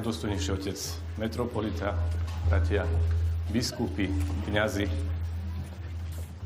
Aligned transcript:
najdôstojnejší 0.00 0.50
otec 0.56 0.78
metropolita, 1.20 1.92
bratia, 2.48 2.88
biskupy, 3.52 4.08
kňazi, 4.48 4.88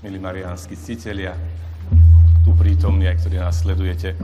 milí 0.02 0.18
mariánsky 0.18 0.74
ctitelia, 0.74 1.38
tu 2.42 2.50
prítomní, 2.58 3.06
aj 3.06 3.22
ktorí 3.22 3.38
nás 3.38 3.62
sledujete 3.62 4.18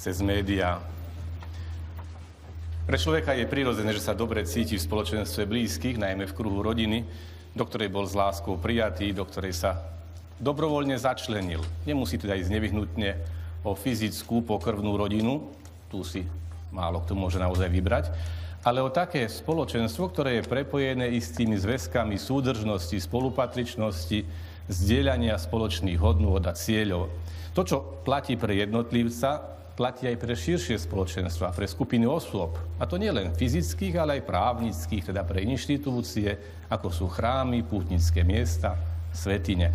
cez 0.00 0.24
médiá. 0.24 0.80
Pre 2.88 2.96
človeka 2.96 3.36
je 3.36 3.44
prirodzené, 3.44 3.92
že 3.92 4.00
sa 4.00 4.16
dobre 4.16 4.48
cíti 4.48 4.80
v 4.80 4.86
spoločenstve 4.88 5.44
blízkych, 5.44 6.00
najmä 6.00 6.24
v 6.24 6.32
kruhu 6.32 6.64
rodiny, 6.64 7.04
do 7.52 7.68
ktorej 7.68 7.92
bol 7.92 8.08
s 8.08 8.16
láskou 8.16 8.56
prijatý, 8.56 9.12
do 9.12 9.28
ktorej 9.28 9.52
sa 9.52 9.76
dobrovoľne 10.40 10.96
začlenil. 10.96 11.60
Nemusí 11.84 12.16
teda 12.16 12.32
ísť 12.32 12.48
nevyhnutne 12.48 13.12
o 13.60 13.76
fyzickú 13.76 14.40
pokrvnú 14.40 14.96
rodinu, 14.96 15.52
tu 15.92 16.00
si 16.00 16.24
málo 16.72 17.00
kto 17.04 17.16
môže 17.16 17.40
naozaj 17.40 17.68
vybrať, 17.72 18.12
ale 18.66 18.82
o 18.82 18.90
také 18.90 19.24
spoločenstvo, 19.24 20.10
ktoré 20.10 20.38
je 20.38 20.50
prepojené 20.50 21.14
istými 21.14 21.54
zväzkami 21.56 22.18
súdržnosti, 22.18 22.98
spolupatričnosti, 22.98 24.26
zdieľania 24.68 25.38
spoločných 25.40 25.96
hodnôt 25.96 26.42
a 26.44 26.52
cieľov. 26.52 27.08
To, 27.56 27.62
čo 27.64 27.80
platí 28.04 28.36
pre 28.36 28.58
jednotlivca, 28.58 29.56
platí 29.78 30.10
aj 30.10 30.18
pre 30.18 30.34
širšie 30.34 30.74
spoločenstva, 30.74 31.54
pre 31.54 31.70
skupiny 31.70 32.02
osôb. 32.02 32.58
A 32.76 32.84
to 32.84 32.98
nie 32.98 33.14
len 33.14 33.30
fyzických, 33.30 33.94
ale 33.94 34.18
aj 34.20 34.26
právnických, 34.26 35.14
teda 35.14 35.22
pre 35.22 35.46
inštitúcie, 35.46 36.34
ako 36.66 36.90
sú 36.90 37.06
chrámy, 37.06 37.62
pútnické 37.62 38.26
miesta, 38.26 38.74
svetine. 39.14 39.70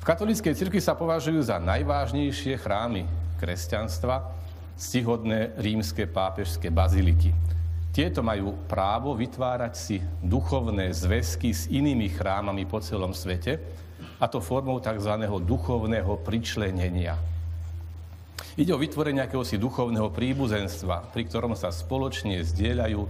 V 0.00 0.04
katolíckej 0.08 0.56
cirkvi 0.56 0.80
sa 0.80 0.96
považujú 0.96 1.40
za 1.44 1.60
najvážnejšie 1.60 2.60
chrámy 2.60 3.04
kresťanstva 3.38 4.33
stihodné 4.74 5.54
rímske 5.58 6.06
pápežské 6.10 6.70
baziliky. 6.70 7.30
Tieto 7.94 8.26
majú 8.26 8.58
právo 8.66 9.14
vytvárať 9.14 9.74
si 9.78 9.96
duchovné 10.18 10.90
zväzky 10.90 11.54
s 11.54 11.70
inými 11.70 12.10
chrámami 12.10 12.66
po 12.66 12.82
celom 12.82 13.14
svete, 13.14 13.62
a 14.18 14.26
to 14.26 14.42
formou 14.42 14.82
tzv. 14.82 15.14
duchovného 15.46 16.18
pričlenenia. 16.26 17.14
Ide 18.54 18.70
o 18.74 18.78
vytvorenie 18.78 19.22
akéhosi 19.22 19.58
duchovného 19.58 20.10
príbuzenstva, 20.14 21.10
pri 21.10 21.26
ktorom 21.26 21.58
sa 21.58 21.74
spoločne 21.74 22.42
zdieľajú 22.42 23.02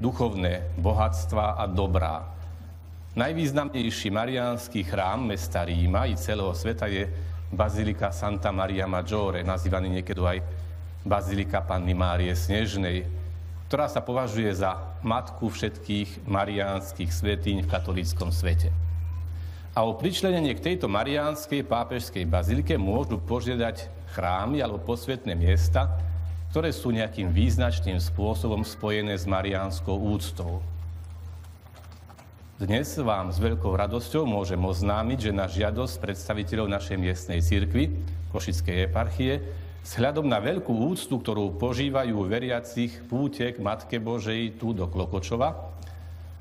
duchovné 0.00 0.76
bohatstva 0.80 1.56
a 1.60 1.64
dobrá. 1.68 2.24
Najvýznamnejší 3.16 4.08
mariánsky 4.10 4.84
chrám 4.84 5.30
mesta 5.30 5.64
Ríma 5.64 6.10
i 6.10 6.18
celého 6.18 6.50
sveta 6.52 6.90
je 6.90 7.08
Bazilika 7.54 8.10
Santa 8.10 8.50
Maria 8.50 8.90
Maggiore, 8.90 9.46
nazývaný 9.46 10.00
niekedy 10.00 10.20
aj 10.20 10.38
Bazilika 11.04 11.60
Panny 11.60 11.92
Márie 11.92 12.32
Snežnej, 12.32 13.04
ktorá 13.68 13.92
sa 13.92 14.00
považuje 14.00 14.48
za 14.56 14.80
matku 15.04 15.52
všetkých 15.52 16.24
mariánskych 16.24 17.12
svetíň 17.12 17.68
v 17.68 17.70
katolíckom 17.70 18.32
svete. 18.32 18.72
A 19.76 19.84
o 19.84 19.92
pričlenenie 19.92 20.56
k 20.56 20.72
tejto 20.72 20.88
mariánskej 20.88 21.60
pápežskej 21.68 22.24
bazilike 22.24 22.80
môžu 22.80 23.20
požiadať 23.20 23.90
chrámy 24.16 24.64
alebo 24.64 24.80
posvetné 24.80 25.36
miesta, 25.36 25.92
ktoré 26.54 26.72
sú 26.72 26.94
nejakým 26.94 27.34
význačným 27.34 28.00
spôsobom 28.00 28.64
spojené 28.64 29.12
s 29.18 29.28
mariánskou 29.28 29.98
úctou. 29.98 30.64
Dnes 32.56 32.96
vám 32.96 33.28
s 33.28 33.42
veľkou 33.42 33.74
radosťou 33.74 34.24
môžem 34.24 34.62
oznámiť, 34.62 35.18
že 35.18 35.32
na 35.36 35.50
žiadosť 35.50 36.00
predstaviteľov 36.00 36.70
našej 36.70 36.96
miestnej 36.96 37.42
cirkvi, 37.42 37.90
Košickej 38.30 38.86
eparchie, 38.86 39.42
vzhľadom 39.84 40.24
na 40.24 40.40
veľkú 40.40 40.72
úctu, 40.72 41.20
ktorú 41.20 41.60
požívajú 41.60 42.16
veriacich 42.24 43.04
púte 43.04 43.52
k 43.52 43.60
Matke 43.60 44.00
Božej 44.00 44.56
tu 44.56 44.72
do 44.72 44.88
Klokočova, 44.88 45.76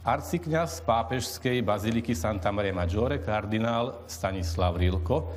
arcikňaz 0.08 0.80
pápežskej 0.88 1.60
baziliky 1.60 2.16
Santa 2.16 2.56
Maria 2.56 2.72
Maggiore, 2.72 3.20
kardinál 3.20 4.08
Stanislav 4.08 4.80
Rilko, 4.80 5.36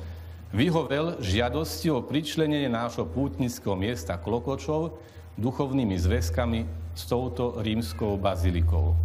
vyhovel 0.55 1.19
žiadosti 1.19 1.91
o 1.91 1.99
pričlenenie 1.99 2.71
nášho 2.71 3.03
pútnického 3.03 3.75
miesta 3.75 4.15
Klokočov 4.15 4.95
duchovnými 5.35 5.99
zväzkami 5.99 6.63
s 6.95 7.03
touto 7.11 7.59
rímskou 7.59 8.15
bazilikou. 8.15 8.95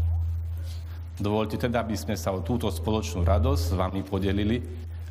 Dovolte 1.19 1.59
teda, 1.59 1.83
aby 1.83 1.99
sme 1.99 2.15
sa 2.15 2.31
o 2.31 2.41
túto 2.41 2.71
spoločnú 2.71 3.27
radosť 3.27 3.63
s 3.63 3.73
vami 3.75 4.01
podelili 4.07 4.63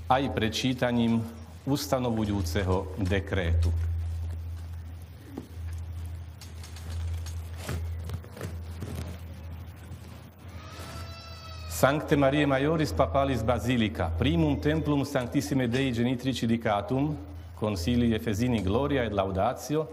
aj 0.08 0.31
prečítaním 0.31 1.22
ustanovujúceho 1.63 2.94
dekrétu. 2.97 3.72
Sancte 11.81 12.16
Maria 12.16 12.45
Maioris 12.45 12.91
Papalis 12.91 13.41
Basilica, 13.41 14.11
primum 14.16 14.55
templum 14.55 15.03
Sanctissime 15.03 15.67
Dei 15.67 15.91
Genitrici 15.91 16.45
Dicatum, 16.45 17.17
Consilii 17.55 18.13
Efesini 18.13 18.61
Gloria 18.61 19.03
et 19.03 19.11
Laudatio, 19.11 19.88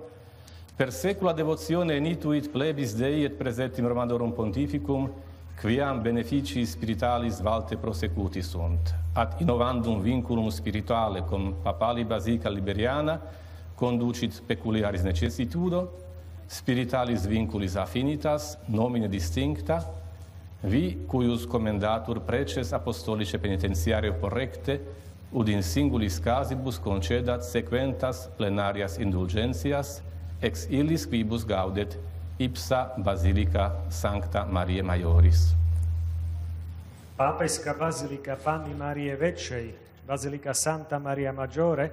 per 0.76 0.92
secula 0.92 1.32
devotione 1.32 1.96
enituit 1.96 2.50
plebis 2.50 2.94
Dei 2.94 3.24
et 3.24 3.36
presetim 3.36 3.86
Romanorum 3.86 4.32
Pontificum, 4.32 5.10
quiam 5.58 6.00
beneficii 6.02 6.64
spiritualis 6.64 7.40
valte 7.40 7.76
prosecuti 7.76 8.42
sunt, 8.42 8.94
ad 9.12 9.40
innovandum 9.40 10.00
vinculum 10.00 10.48
spirituale 10.48 11.20
cum 11.20 11.54
papali 11.62 12.04
basica 12.04 12.48
liberiana 12.48 13.20
conducit 13.74 14.42
peculiaris 14.46 15.02
necessitudo, 15.02 15.90
spiritualis 16.46 17.26
vinculis 17.26 17.74
affinitas, 17.74 18.58
nomine 18.66 19.08
distincta, 19.08 19.82
vi 20.60 20.98
cuius 21.06 21.44
commendatur 21.44 22.20
preces 22.20 22.72
apostolice 22.72 23.38
penitentiario 23.38 24.12
porrecte, 24.12 24.80
ud 25.30 25.48
in 25.48 25.62
singulis 25.62 26.18
casibus 26.18 26.78
concedat 26.78 27.42
sequentas 27.44 28.28
plenarias 28.36 28.98
indulgentias, 28.98 30.02
ex 30.40 30.66
illis 30.70 31.06
quibus 31.06 31.44
gaudet 31.44 31.98
ipsa 32.38 32.94
Basilica 33.02 33.90
Sancta 33.90 34.46
Marie 34.46 34.78
Majoris. 34.78 35.58
Pápežská 37.18 37.74
bazilika 37.74 38.38
Panny 38.38 38.78
Marie 38.78 39.10
Väčšej, 39.18 39.74
bazilika 40.06 40.54
Santa 40.54 41.02
Maria 41.02 41.34
Maggiore, 41.34 41.90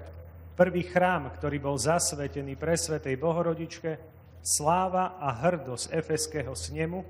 prvý 0.53 0.85
chrám, 0.85 1.33
ktorý 1.33 1.57
bol 1.57 1.81
zasvetený 1.81 2.53
pre 2.61 2.77
Svetej 2.77 3.17
Bohorodičke, 3.17 3.97
sláva 4.45 5.17
a 5.17 5.33
hrdosť 5.33 5.89
Efeského 5.89 6.53
snemu, 6.53 7.01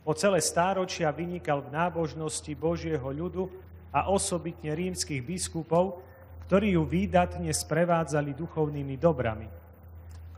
po 0.00 0.16
celé 0.16 0.40
stáročia 0.40 1.12
vynikal 1.12 1.60
v 1.60 1.76
nábožnosti 1.76 2.48
Božieho 2.56 3.12
ľudu 3.12 3.52
a 3.92 4.08
osobitne 4.08 4.72
rímskych 4.72 5.20
biskupov, 5.20 6.00
ktorí 6.48 6.80
ju 6.80 6.88
výdatne 6.88 7.52
sprevádzali 7.52 8.32
duchovnými 8.32 8.96
dobrami 8.96 9.59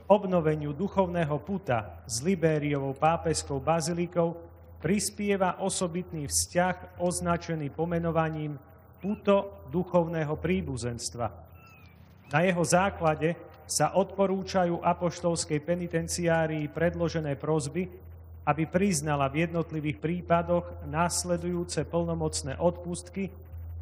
obnoveniu 0.09 0.75
duchovného 0.75 1.37
puta 1.43 2.03
s 2.07 2.23
Libériovou 2.23 2.95
pápeskou 2.97 3.63
bazilikou 3.63 4.39
prispieva 4.83 5.63
osobitný 5.63 6.27
vzťah 6.27 6.99
označený 6.99 7.71
pomenovaním 7.71 8.59
puto 8.99 9.67
duchovného 9.71 10.35
príbuzenstva. 10.39 11.27
Na 12.35 12.41
jeho 12.43 12.65
základe 12.67 13.35
sa 13.67 13.95
odporúčajú 13.95 14.83
apoštolskej 14.83 15.63
penitenciárii 15.63 16.67
predložené 16.71 17.39
prozby, 17.39 17.87
aby 18.43 18.67
priznala 18.67 19.31
v 19.31 19.47
jednotlivých 19.47 20.03
prípadoch 20.03 20.87
následujúce 20.91 21.87
plnomocné 21.87 22.59
odpustky, 22.59 23.31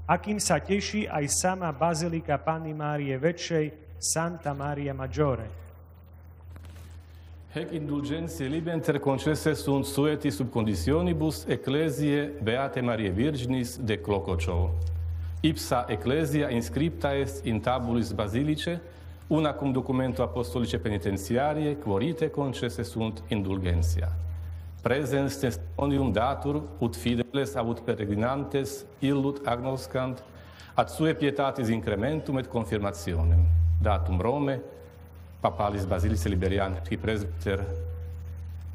akým 0.05 0.37
sa 0.37 0.61
teší 0.61 1.09
aj 1.09 1.25
sama 1.33 1.73
Bazilika 1.73 2.37
Panny 2.37 2.77
Márie 2.77 3.17
Väčšej 3.17 3.97
Santa 3.97 4.53
Maria 4.53 4.93
Maggiore. 4.93 5.70
Hec 7.53 7.73
indulgentie 7.73 8.47
libenter 8.47 9.01
concesse 9.01 9.53
sunt 9.55 9.85
sueti 9.85 10.31
sub 10.31 10.51
conditionibus 10.51 11.45
ecclesiae 11.49 12.31
Beate 12.43 12.81
Marie 12.81 13.11
Virginis 13.11 13.77
de 13.77 14.01
Clocociovo. 14.01 14.79
Ipsa 15.41 15.85
ecclesia 15.89 16.51
inscripta 16.51 17.15
est 17.15 17.45
in 17.45 17.61
tabulis 17.61 18.13
basilice, 18.13 18.81
una 19.27 19.53
cum 19.53 19.73
documento 19.73 20.23
apostolice 20.23 20.79
penitentiarie, 20.79 21.77
quorite 21.77 22.31
concesse 22.31 22.83
sunt 22.83 23.23
indulgentia. 23.29 24.17
Presens 24.83 25.37
testimonium 25.37 26.13
datur, 26.13 26.63
ut 26.79 26.97
fideles 26.97 27.55
avut 27.55 27.81
peregrinantes, 27.81 28.85
illut 28.99 29.41
agnoscant, 29.45 30.23
ad 30.75 30.89
sue 30.89 31.15
pietatis 31.15 31.69
incrementum 31.69 32.39
et 32.39 32.47
confirmationem. 32.47 33.43
Datum 33.83 34.21
Rome, 34.21 34.61
papalis 35.41 35.89
Bazilice 35.89 36.29
Liberianský 36.29 37.01
prezbiter 37.01 37.65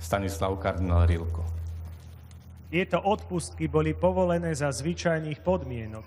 Stanislav 0.01 0.57
kardinál 0.57 1.05
Rilko. 1.05 1.45
Tieto 2.73 2.99
odpustky 2.99 3.69
boli 3.69 3.93
povolené 3.93 4.51
za 4.51 4.73
zvyčajných 4.73 5.39
podmienok. 5.45 6.05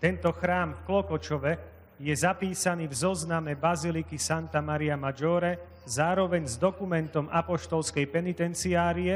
Tento 0.00 0.32
chrám 0.34 0.74
v 0.74 0.84
Klokočove 0.88 1.52
je 2.00 2.10
zapísaný 2.16 2.90
v 2.90 2.96
zozname 2.96 3.54
Baziliky 3.54 4.18
Santa 4.18 4.58
Maria 4.58 4.98
Maggiore 4.98 5.84
zároveň 5.86 6.48
s 6.48 6.58
dokumentom 6.58 7.30
apoštolskej 7.30 8.08
penitenciárie, 8.10 9.14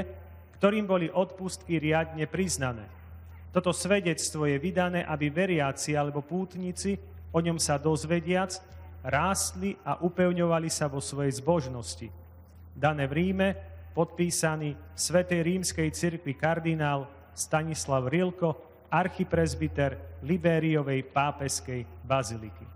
ktorým 0.60 0.86
boli 0.86 1.10
odpustky 1.10 1.80
riadne 1.82 2.28
priznané. 2.30 2.86
Toto 3.50 3.72
svedectvo 3.72 4.44
je 4.44 4.60
vydané, 4.60 5.02
aby 5.02 5.32
veriaci 5.32 5.96
alebo 5.96 6.20
pútnici 6.20 7.00
o 7.32 7.40
ňom 7.40 7.56
sa 7.56 7.80
dozvediac 7.80 8.75
rástli 9.06 9.78
a 9.86 10.02
upevňovali 10.02 10.66
sa 10.66 10.90
vo 10.90 10.98
svojej 10.98 11.38
zbožnosti. 11.38 12.10
Dané 12.74 13.06
v 13.06 13.12
Ríme, 13.14 13.48
podpísaný 13.94 14.74
v 14.74 14.98
Svetej 14.98 15.40
rímskej 15.46 15.88
cirkvi 15.94 16.34
kardinál 16.34 17.06
Stanislav 17.32 18.10
Rilko, 18.10 18.58
archipresbyter 18.90 20.20
Libériovej 20.26 21.06
pápeskej 21.08 21.86
baziliky. 22.04 22.66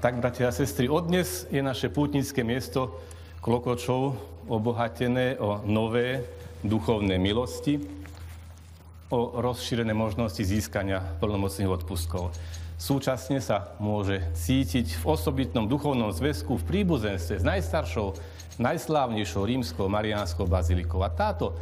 Tak, 0.00 0.16
bratia 0.16 0.48
a 0.48 0.52
sestry, 0.52 0.88
odnes 0.88 1.44
je 1.52 1.60
naše 1.60 1.92
pútnické 1.92 2.40
miesto 2.40 2.96
Klokočov 3.44 4.16
obohatené 4.48 5.36
o 5.36 5.60
nové 5.68 6.24
duchovné 6.64 7.20
milosti, 7.20 7.84
o 9.12 9.36
rozšírené 9.44 9.92
možnosti 9.92 10.40
získania 10.40 11.04
plnomocných 11.20 11.68
odpustkov. 11.68 12.32
Súčasne 12.80 13.44
sa 13.44 13.76
môže 13.76 14.24
cítiť 14.32 14.96
v 14.96 15.04
osobitnom 15.04 15.68
duchovnom 15.68 16.16
zväzku 16.16 16.56
v 16.56 16.64
príbuzenstve 16.64 17.36
s 17.36 17.44
najstaršou, 17.44 18.16
najslávnejšou 18.56 19.44
rímskou 19.44 19.84
mariánskou 19.84 20.48
bazilikou. 20.48 21.04
A 21.04 21.12
táto 21.12 21.52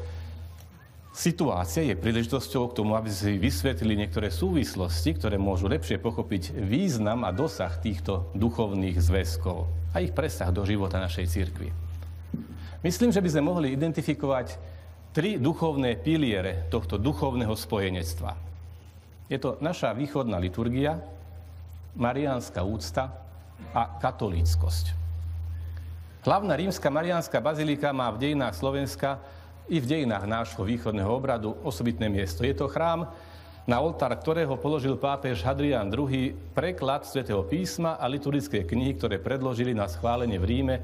Situácia 1.19 1.83
je 1.83 1.99
príležitosťou 1.99 2.71
k 2.71 2.77
tomu, 2.79 2.95
aby 2.95 3.11
si 3.11 3.43
vysvetlili 3.43 4.07
niektoré 4.07 4.31
súvislosti, 4.31 5.19
ktoré 5.19 5.35
môžu 5.35 5.67
lepšie 5.67 5.99
pochopiť 5.99 6.55
význam 6.55 7.27
a 7.27 7.35
dosah 7.35 7.75
týchto 7.75 8.31
duchovných 8.39 8.95
zväzkov 9.03 9.67
a 9.91 9.99
ich 9.99 10.15
presah 10.15 10.55
do 10.55 10.63
života 10.63 11.03
našej 11.03 11.27
cirkvi. 11.27 11.75
Myslím, 12.87 13.11
že 13.11 13.19
by 13.19 13.35
sme 13.35 13.51
mohli 13.51 13.75
identifikovať 13.75 14.63
tri 15.11 15.43
duchovné 15.43 15.99
piliere 15.99 16.71
tohto 16.71 17.03
duchovného 17.03 17.51
spojenectva. 17.51 18.39
Je 19.27 19.43
to 19.43 19.59
naša 19.59 19.91
východná 19.99 20.39
liturgia, 20.39 21.03
mariánska 21.99 22.63
úcta 22.63 23.11
a 23.75 23.99
katolíckosť. 23.99 24.95
Hlavná 26.23 26.55
rímska 26.55 26.87
mariánska 26.95 27.43
bazilika 27.43 27.91
má 27.91 28.07
v 28.15 28.23
dejinách 28.23 28.55
Slovenska 28.55 29.19
i 29.69 29.77
v 29.79 29.87
dejinách 29.87 30.25
nášho 30.25 30.65
východného 30.65 31.09
obradu 31.09 31.57
osobitné 31.61 32.09
miesto. 32.09 32.45
Je 32.45 32.57
to 32.57 32.69
chrám, 32.69 33.09
na 33.69 33.85
oltár 33.85 34.17
ktorého 34.17 34.57
položil 34.57 34.97
pápež 34.97 35.45
Hadrian 35.45 35.93
II 35.93 36.33
preklad 36.57 37.05
svätého 37.05 37.45
písma 37.45 38.01
a 38.01 38.09
liturgické 38.09 38.65
knihy, 38.65 38.97
ktoré 38.97 39.21
predložili 39.21 39.77
na 39.77 39.85
schválenie 39.85 40.41
v 40.41 40.49
Ríme 40.49 40.77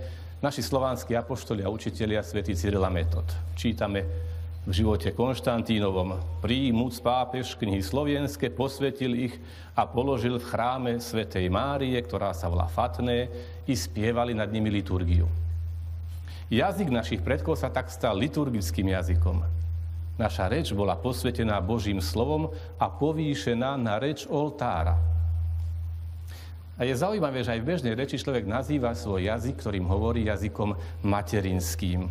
naši 0.44 0.60
slovanskí 0.60 1.16
apoštoli 1.16 1.64
a 1.64 1.72
učitelia 1.72 2.20
svätý 2.20 2.52
Cyrila 2.52 2.92
Metod. 2.92 3.25
Čítame 3.56 4.04
v 4.69 4.72
živote 4.72 5.16
Konštantínovom. 5.16 6.40
Príjmuc 6.44 7.00
pápež 7.00 7.56
knihy 7.56 7.81
slovenské, 7.81 8.52
posvetil 8.52 9.16
ich 9.16 9.36
a 9.72 9.88
položil 9.88 10.36
v 10.36 10.48
chráme 10.48 10.92
svätej 11.00 11.48
Márie, 11.48 11.96
ktorá 12.00 12.36
sa 12.36 12.52
volá 12.52 12.69
Fatné, 12.69 13.32
i 13.64 13.72
spievali 13.72 14.36
nad 14.36 14.52
nimi 14.52 14.69
liturgiu. 14.69 15.44
Jazyk 16.54 16.86
našich 16.86 17.18
predkov 17.18 17.58
sa 17.58 17.66
tak 17.66 17.90
stal 17.90 18.14
liturgickým 18.14 18.94
jazykom. 18.94 19.42
Naša 20.14 20.46
reč 20.46 20.70
bola 20.70 20.94
posvetená 20.94 21.58
Božím 21.58 21.98
slovom 21.98 22.54
a 22.78 22.86
povýšená 22.86 23.74
na 23.74 23.98
reč 23.98 24.22
oltára. 24.30 24.94
A 26.78 26.86
je 26.86 26.94
zaujímavé, 26.94 27.42
že 27.42 27.58
aj 27.58 27.60
v 27.62 27.68
bežnej 27.74 27.94
reči 27.98 28.22
človek 28.22 28.46
nazýva 28.46 28.94
svoj 28.94 29.26
jazyk, 29.26 29.66
ktorým 29.66 29.90
hovorí 29.90 30.30
jazykom 30.30 30.78
materinským. 31.02 32.06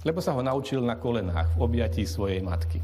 Lebo 0.00 0.24
sa 0.24 0.32
ho 0.32 0.40
naučil 0.40 0.80
na 0.80 0.96
kolenách, 0.96 1.52
v 1.56 1.60
objatí 1.60 2.08
svojej 2.08 2.40
matky. 2.40 2.80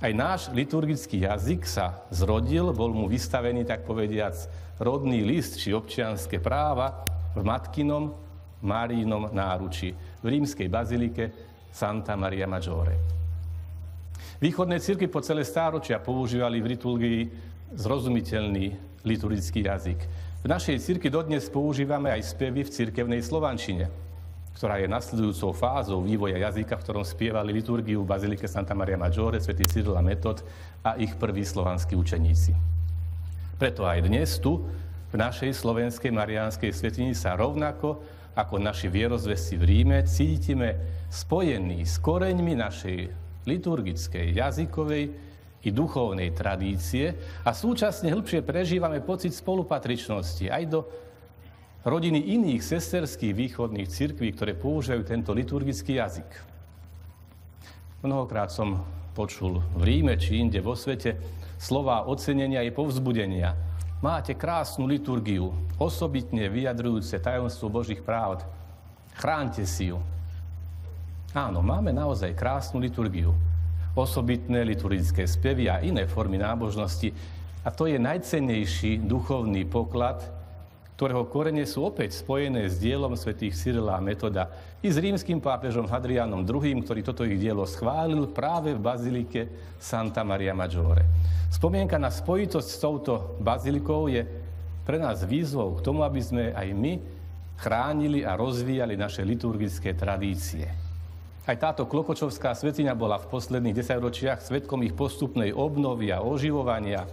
Aj 0.00 0.12
náš 0.16 0.48
liturgický 0.56 1.28
jazyk 1.28 1.68
sa 1.68 2.08
zrodil, 2.08 2.72
bol 2.72 2.96
mu 2.96 3.04
vystavený, 3.04 3.68
tak 3.68 3.84
povediac, 3.84 4.32
rodný 4.80 5.20
list 5.20 5.60
či 5.60 5.76
občianské 5.76 6.40
práva 6.40 7.04
v 7.36 7.44
matkinom 7.44 8.16
Márinom 8.62 9.28
náruči 9.34 9.90
v 10.22 10.26
rímskej 10.26 10.70
bazilike 10.70 11.24
Santa 11.74 12.14
Maria 12.14 12.46
Maggiore. 12.46 12.94
Východné 14.38 14.82
cirky 14.82 15.06
po 15.06 15.22
celé 15.22 15.46
stáročia 15.46 16.02
používali 16.02 16.58
v 16.58 16.74
liturgii 16.74 17.20
zrozumiteľný 17.78 18.74
liturgický 19.06 19.66
jazyk. 19.66 19.98
V 20.42 20.46
našej 20.50 20.82
cirkvi 20.82 21.10
dodnes 21.10 21.46
používame 21.46 22.10
aj 22.10 22.34
spevy 22.34 22.66
v 22.66 22.74
cirkevnej 22.74 23.22
slovančine, 23.22 23.86
ktorá 24.58 24.82
je 24.82 24.90
nasledujúcou 24.90 25.54
fázou 25.54 26.02
vývoja 26.02 26.38
jazyka, 26.42 26.74
v 26.74 26.82
ktorom 26.82 27.04
spievali 27.06 27.54
liturgiu 27.54 28.02
v 28.02 28.10
Bazilike 28.10 28.50
Santa 28.50 28.74
Maria 28.74 28.98
Maggiore, 28.98 29.38
svätý 29.38 29.62
Cyril 29.66 29.94
a 29.94 30.02
Metod 30.02 30.42
a 30.82 30.98
ich 30.98 31.14
prví 31.14 31.46
slovanskí 31.46 31.94
učeníci. 31.94 32.52
Preto 33.62 33.86
aj 33.86 34.02
dnes 34.10 34.42
tu, 34.42 34.66
v 35.12 35.20
našej 35.20 35.54
slovenskej 35.54 36.10
mariánskej 36.10 36.72
svetini 36.74 37.14
sa 37.14 37.38
rovnako 37.38 38.02
ako 38.32 38.56
naši 38.56 38.88
vierozvesti 38.88 39.60
v 39.60 39.64
Ríme, 39.64 39.98
cítime 40.08 40.80
spojení 41.12 41.84
s 41.84 42.00
koreňmi 42.00 42.56
našej 42.56 42.98
liturgickej, 43.44 44.32
jazykovej 44.32 45.04
i 45.62 45.70
duchovnej 45.70 46.34
tradície 46.34 47.14
a 47.46 47.50
súčasne 47.54 48.10
hĺbšie 48.10 48.42
prežívame 48.42 48.98
pocit 49.04 49.30
spolupatričnosti 49.30 50.48
aj 50.48 50.64
do 50.66 50.80
rodiny 51.82 52.18
iných 52.38 52.62
sesterských 52.62 53.34
východných 53.34 53.90
cirkví, 53.90 54.32
ktoré 54.34 54.54
používajú 54.54 55.02
tento 55.06 55.30
liturgický 55.34 55.98
jazyk. 55.98 56.30
Mnohokrát 58.02 58.50
som 58.50 58.82
počul 59.14 59.62
v 59.78 59.82
Ríme 59.86 60.18
či 60.18 60.40
inde 60.40 60.58
vo 60.58 60.74
svete 60.74 61.20
slova 61.60 62.08
ocenenia 62.10 62.64
i 62.66 62.74
povzbudenia, 62.74 63.54
Máte 64.02 64.34
krásnu 64.34 64.90
liturgiu, 64.90 65.54
osobitne 65.78 66.50
vyjadrujúce 66.50 67.22
tajomstvo 67.22 67.70
Božích 67.70 68.02
práv. 68.02 68.42
Chránte 69.14 69.62
si 69.62 69.94
ju. 69.94 70.02
Áno, 71.30 71.62
máme 71.62 71.94
naozaj 71.94 72.34
krásnu 72.34 72.82
liturgiu. 72.82 73.30
Osobitné 73.94 74.66
liturgické 74.66 75.22
spevy 75.22 75.70
a 75.70 75.78
iné 75.86 76.10
formy 76.10 76.34
nábožnosti. 76.34 77.14
A 77.62 77.70
to 77.70 77.86
je 77.86 77.94
najcennejší 77.94 79.06
duchovný 79.06 79.70
poklad, 79.70 80.18
ktorého 81.02 81.26
korene 81.26 81.66
sú 81.66 81.82
opäť 81.82 82.14
spojené 82.14 82.70
s 82.70 82.78
dielom 82.78 83.18
svätých 83.18 83.58
Cyrila 83.58 83.98
a 83.98 84.04
Metoda 84.06 84.54
i 84.78 84.86
s 84.86 85.02
rímským 85.02 85.42
pápežom 85.42 85.90
Hadrianom 85.90 86.46
II, 86.46 86.78
ktorý 86.86 87.02
toto 87.02 87.26
ich 87.26 87.42
dielo 87.42 87.66
schválil 87.66 88.30
práve 88.30 88.70
v 88.70 88.78
bazilike 88.78 89.50
Santa 89.82 90.22
Maria 90.22 90.54
Maggiore. 90.54 91.02
Spomienka 91.50 91.98
na 91.98 92.06
spojitosť 92.06 92.68
s 92.70 92.78
touto 92.78 93.34
bazilikou 93.42 94.06
je 94.06 94.22
pre 94.86 95.02
nás 95.02 95.26
výzvou 95.26 95.74
k 95.74 95.82
tomu, 95.82 96.06
aby 96.06 96.22
sme 96.22 96.54
aj 96.54 96.70
my 96.70 96.94
chránili 97.58 98.22
a 98.22 98.38
rozvíjali 98.38 98.94
naše 98.94 99.26
liturgické 99.26 99.98
tradície. 99.98 100.70
Aj 101.42 101.58
táto 101.58 101.82
Klokočovská 101.90 102.54
svetina 102.54 102.94
bola 102.94 103.18
v 103.18 103.26
posledných 103.26 103.74
desaťročiach 103.74 104.38
svetkom 104.38 104.86
ich 104.86 104.94
postupnej 104.94 105.50
obnovy 105.50 106.14
a 106.14 106.22
oživovania, 106.22 107.10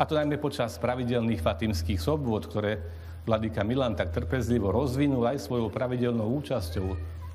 a 0.00 0.08
to 0.08 0.16
najmä 0.16 0.40
počas 0.40 0.80
pravidelných 0.80 1.44
fatimských 1.44 2.00
sobôd, 2.00 2.48
ktoré 2.48 2.99
vladyka 3.24 3.60
Milan 3.66 3.96
tak 3.96 4.12
trpezlivo 4.14 4.72
rozvinul 4.72 5.26
aj 5.28 5.44
svojou 5.44 5.68
pravidelnou 5.68 6.28
účasťou 6.40 6.86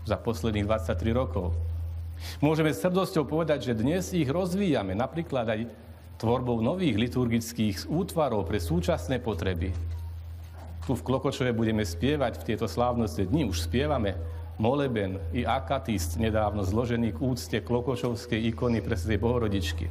za 0.05 0.17
posledných 0.21 0.65
23 0.69 1.13
rokov. 1.13 1.53
Môžeme 2.39 2.71
s 2.71 2.81
hrdosťou 2.81 3.27
povedať, 3.27 3.71
že 3.71 3.79
dnes 3.79 4.13
ich 4.15 4.29
rozvíjame, 4.29 4.95
napríklad 4.95 5.45
aj 5.51 5.61
tvorbou 6.15 6.63
nových 6.63 6.95
liturgických 6.95 7.91
útvarov 7.91 8.47
pre 8.47 8.63
súčasné 8.63 9.19
potreby. 9.19 9.75
Tu 10.85 10.93
v 10.93 11.05
Klokočove 11.05 11.51
budeme 11.51 11.81
spievať 11.81 12.39
v 12.39 12.45
tieto 12.53 12.69
slávnostné 12.69 13.27
dni, 13.27 13.49
už 13.49 13.67
spievame 13.67 14.15
moleben 14.55 15.19
i 15.35 15.43
akatist 15.43 16.15
nedávno 16.15 16.63
zložený 16.63 17.17
k 17.17 17.19
úcte 17.19 17.57
Klokočovskej 17.59 18.39
ikony 18.53 18.79
pre 18.79 18.95
Svetej 18.95 19.19
Bohorodičky. 19.19 19.85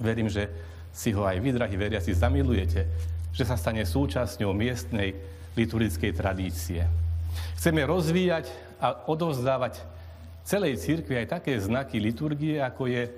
Verím, 0.00 0.32
že 0.32 0.48
si 0.94 1.12
ho 1.12 1.24
aj 1.24 1.36
vy, 1.40 1.52
drahí 1.52 1.76
veriaci, 1.76 2.16
zamilujete, 2.16 2.88
že 3.32 3.48
sa 3.48 3.56
stane 3.56 3.84
súčasťou 3.84 4.52
miestnej 4.52 5.16
liturgickej 5.56 6.12
tradície. 6.12 6.84
Chceme 7.56 7.84
rozvíjať 7.84 8.48
a 8.80 9.08
odovzdávať 9.08 9.80
celej 10.44 10.80
cirkvi 10.82 11.22
aj 11.22 11.40
také 11.40 11.56
znaky 11.56 12.02
liturgie, 12.02 12.60
ako 12.60 12.88
je 12.88 13.08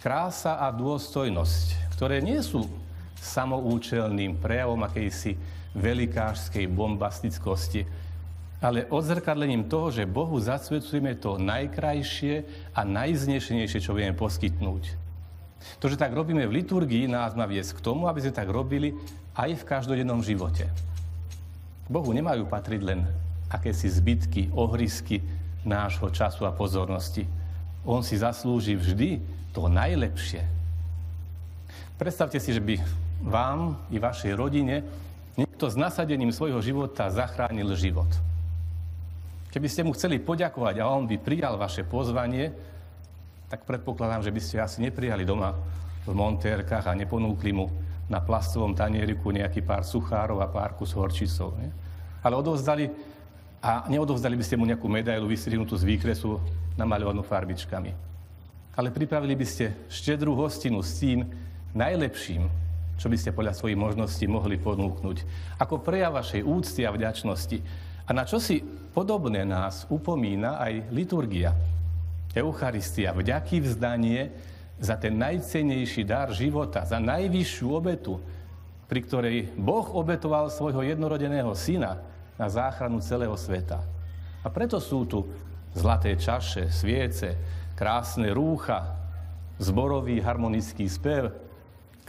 krása 0.00 0.58
a 0.58 0.72
dôstojnosť, 0.72 1.94
ktoré 1.94 2.24
nie 2.24 2.40
sú 2.40 2.66
samoučelným 3.20 4.40
prejavom 4.40 4.80
akejsi 4.80 5.36
velikářskej 5.76 6.66
bombastickosti, 6.66 7.84
ale 8.60 8.88
odzrkadlením 8.88 9.68
toho, 9.68 9.92
že 9.92 10.08
Bohu 10.08 10.36
zasvedcujeme 10.40 11.16
to 11.16 11.40
najkrajšie 11.40 12.44
a 12.76 12.80
najznešenejšie, 12.84 13.80
čo 13.80 13.96
vieme 13.96 14.16
poskytnúť. 14.16 14.84
To, 15.80 15.86
že 15.92 16.00
tak 16.00 16.16
robíme 16.16 16.44
v 16.48 16.64
liturgii, 16.64 17.08
nás 17.08 17.36
má 17.36 17.44
viesť 17.44 17.80
k 17.80 17.84
tomu, 17.84 18.08
aby 18.08 18.24
sme 18.24 18.32
tak 18.32 18.48
robili 18.48 18.96
aj 19.34 19.50
v 19.60 19.66
každodennom 19.66 20.22
živote. 20.24 20.66
Bohu 21.90 22.10
nemajú 22.14 22.46
patriť 22.46 22.80
len 22.86 23.00
akési 23.50 23.90
zbytky, 23.90 24.54
ohrisky 24.54 25.22
nášho 25.66 26.06
času 26.14 26.46
a 26.46 26.54
pozornosti. 26.54 27.26
On 27.82 28.00
si 28.00 28.14
zaslúži 28.14 28.78
vždy 28.78 29.18
to 29.50 29.66
najlepšie. 29.66 30.46
Predstavte 31.98 32.38
si, 32.38 32.54
že 32.54 32.62
by 32.62 32.78
vám 33.20 33.76
i 33.92 34.00
vašej 34.00 34.32
rodine 34.38 34.86
niekto 35.36 35.66
s 35.68 35.76
nasadením 35.76 36.32
svojho 36.32 36.62
života 36.62 37.10
zachránil 37.12 37.74
život. 37.76 38.08
Keby 39.50 39.66
ste 39.66 39.82
mu 39.82 39.90
chceli 39.98 40.22
poďakovať 40.22 40.78
a 40.78 40.88
on 40.88 41.10
by 41.10 41.18
prijal 41.18 41.58
vaše 41.58 41.82
pozvanie, 41.82 42.54
tak 43.50 43.66
predpokladám, 43.66 44.22
že 44.22 44.30
by 44.30 44.40
ste 44.40 44.62
asi 44.62 44.78
neprijali 44.78 45.26
doma 45.26 45.58
v 46.06 46.14
montérkach 46.14 46.86
a 46.86 46.94
neponúkli 46.94 47.50
mu 47.50 47.66
na 48.10 48.18
plastovom 48.18 48.74
tanieriku 48.74 49.30
nejaký 49.30 49.62
pár 49.62 49.86
suchárov 49.86 50.42
a 50.42 50.50
pár 50.50 50.74
kus 50.74 50.90
horčicov. 50.90 51.54
Nie? 51.62 51.70
Ale 52.26 52.34
odovzdali 52.34 52.90
a 53.60 53.84
neodovzdali 53.86 54.40
by 54.40 54.44
ste 54.44 54.56
mu 54.56 54.64
nejakú 54.64 54.88
medailu 54.88 55.28
vystrihnutú 55.28 55.76
z 55.76 55.84
výkresu 55.84 56.40
namalovanú 56.80 57.20
farbičkami. 57.20 57.92
Ale 58.72 58.88
pripravili 58.88 59.36
by 59.36 59.46
ste 59.46 59.76
štedrú 59.92 60.32
hostinu 60.32 60.80
s 60.80 60.96
tým 60.96 61.28
najlepším, 61.76 62.48
čo 62.96 63.06
by 63.12 63.16
ste 63.20 63.36
podľa 63.36 63.52
svojich 63.52 63.76
možností 63.76 64.24
mohli 64.24 64.56
ponúknuť. 64.56 65.22
Ako 65.60 65.84
prejav 65.84 66.16
vašej 66.16 66.40
úcty 66.40 66.88
a 66.88 66.90
vďačnosti. 66.90 67.60
A 68.08 68.10
na 68.16 68.24
čo 68.24 68.40
si 68.40 68.64
podobné 68.96 69.44
nás 69.44 69.84
upomína 69.92 70.56
aj 70.56 70.88
liturgia. 70.90 71.52
Eucharistia, 72.32 73.12
vďaky 73.12 73.60
vzdanie 73.60 74.32
za 74.80 74.96
ten 74.96 75.20
najcenejší 75.20 76.08
dar 76.08 76.32
života, 76.32 76.88
za 76.88 76.96
najvyššiu 76.96 77.66
obetu, 77.68 78.16
pri 78.88 79.00
ktorej 79.04 79.36
Boh 79.54 79.86
obetoval 79.92 80.48
svojho 80.48 80.82
jednorodeného 80.82 81.52
syna 81.52 82.00
na 82.40 82.48
záchranu 82.48 82.98
celého 83.04 83.36
sveta. 83.36 83.84
A 84.40 84.48
preto 84.48 84.80
sú 84.80 85.04
tu 85.04 85.28
zlaté 85.76 86.16
čaše, 86.16 86.72
sviece, 86.72 87.36
krásne 87.76 88.32
rúcha, 88.32 88.96
zborový 89.60 90.18
harmonický 90.24 90.88
spev, 90.88 91.30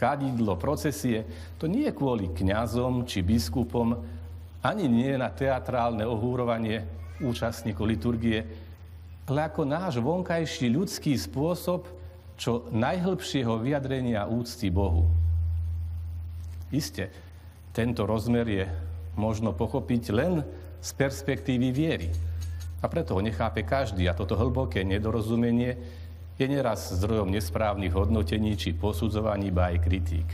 kadidlo, 0.00 0.56
procesie. 0.56 1.28
To 1.60 1.68
nie 1.68 1.86
je 1.86 1.94
kvôli 1.94 2.32
kňazom 2.32 3.04
či 3.04 3.20
biskupom, 3.22 3.94
ani 4.64 4.88
nie 4.88 5.12
na 5.14 5.28
teatrálne 5.28 6.02
ohúrovanie 6.08 6.82
účastníkov 7.22 7.84
liturgie, 7.86 8.42
ale 9.28 9.46
ako 9.46 9.62
náš 9.62 10.02
vonkajší 10.02 10.72
ľudský 10.72 11.14
spôsob 11.14 12.01
čo 12.42 12.66
najhlbšieho 12.74 13.54
vyjadrenia 13.62 14.26
úcty 14.26 14.66
Bohu. 14.66 15.06
Isté, 16.74 17.14
tento 17.70 18.02
rozmer 18.02 18.46
je 18.50 18.66
možno 19.14 19.54
pochopiť 19.54 20.02
len 20.10 20.42
z 20.82 20.90
perspektívy 20.98 21.70
viery. 21.70 22.10
A 22.82 22.90
preto 22.90 23.14
ho 23.14 23.22
nechápe 23.22 23.62
každý 23.62 24.10
a 24.10 24.18
toto 24.18 24.34
hlboké 24.34 24.82
nedorozumenie 24.82 25.78
je 26.34 26.46
neraz 26.50 26.90
zdrojom 26.90 27.30
nesprávnych 27.30 27.94
hodnotení 27.94 28.58
či 28.58 28.74
posudzovaní, 28.74 29.54
ba 29.54 29.70
aj 29.70 29.78
kritík. 29.78 30.28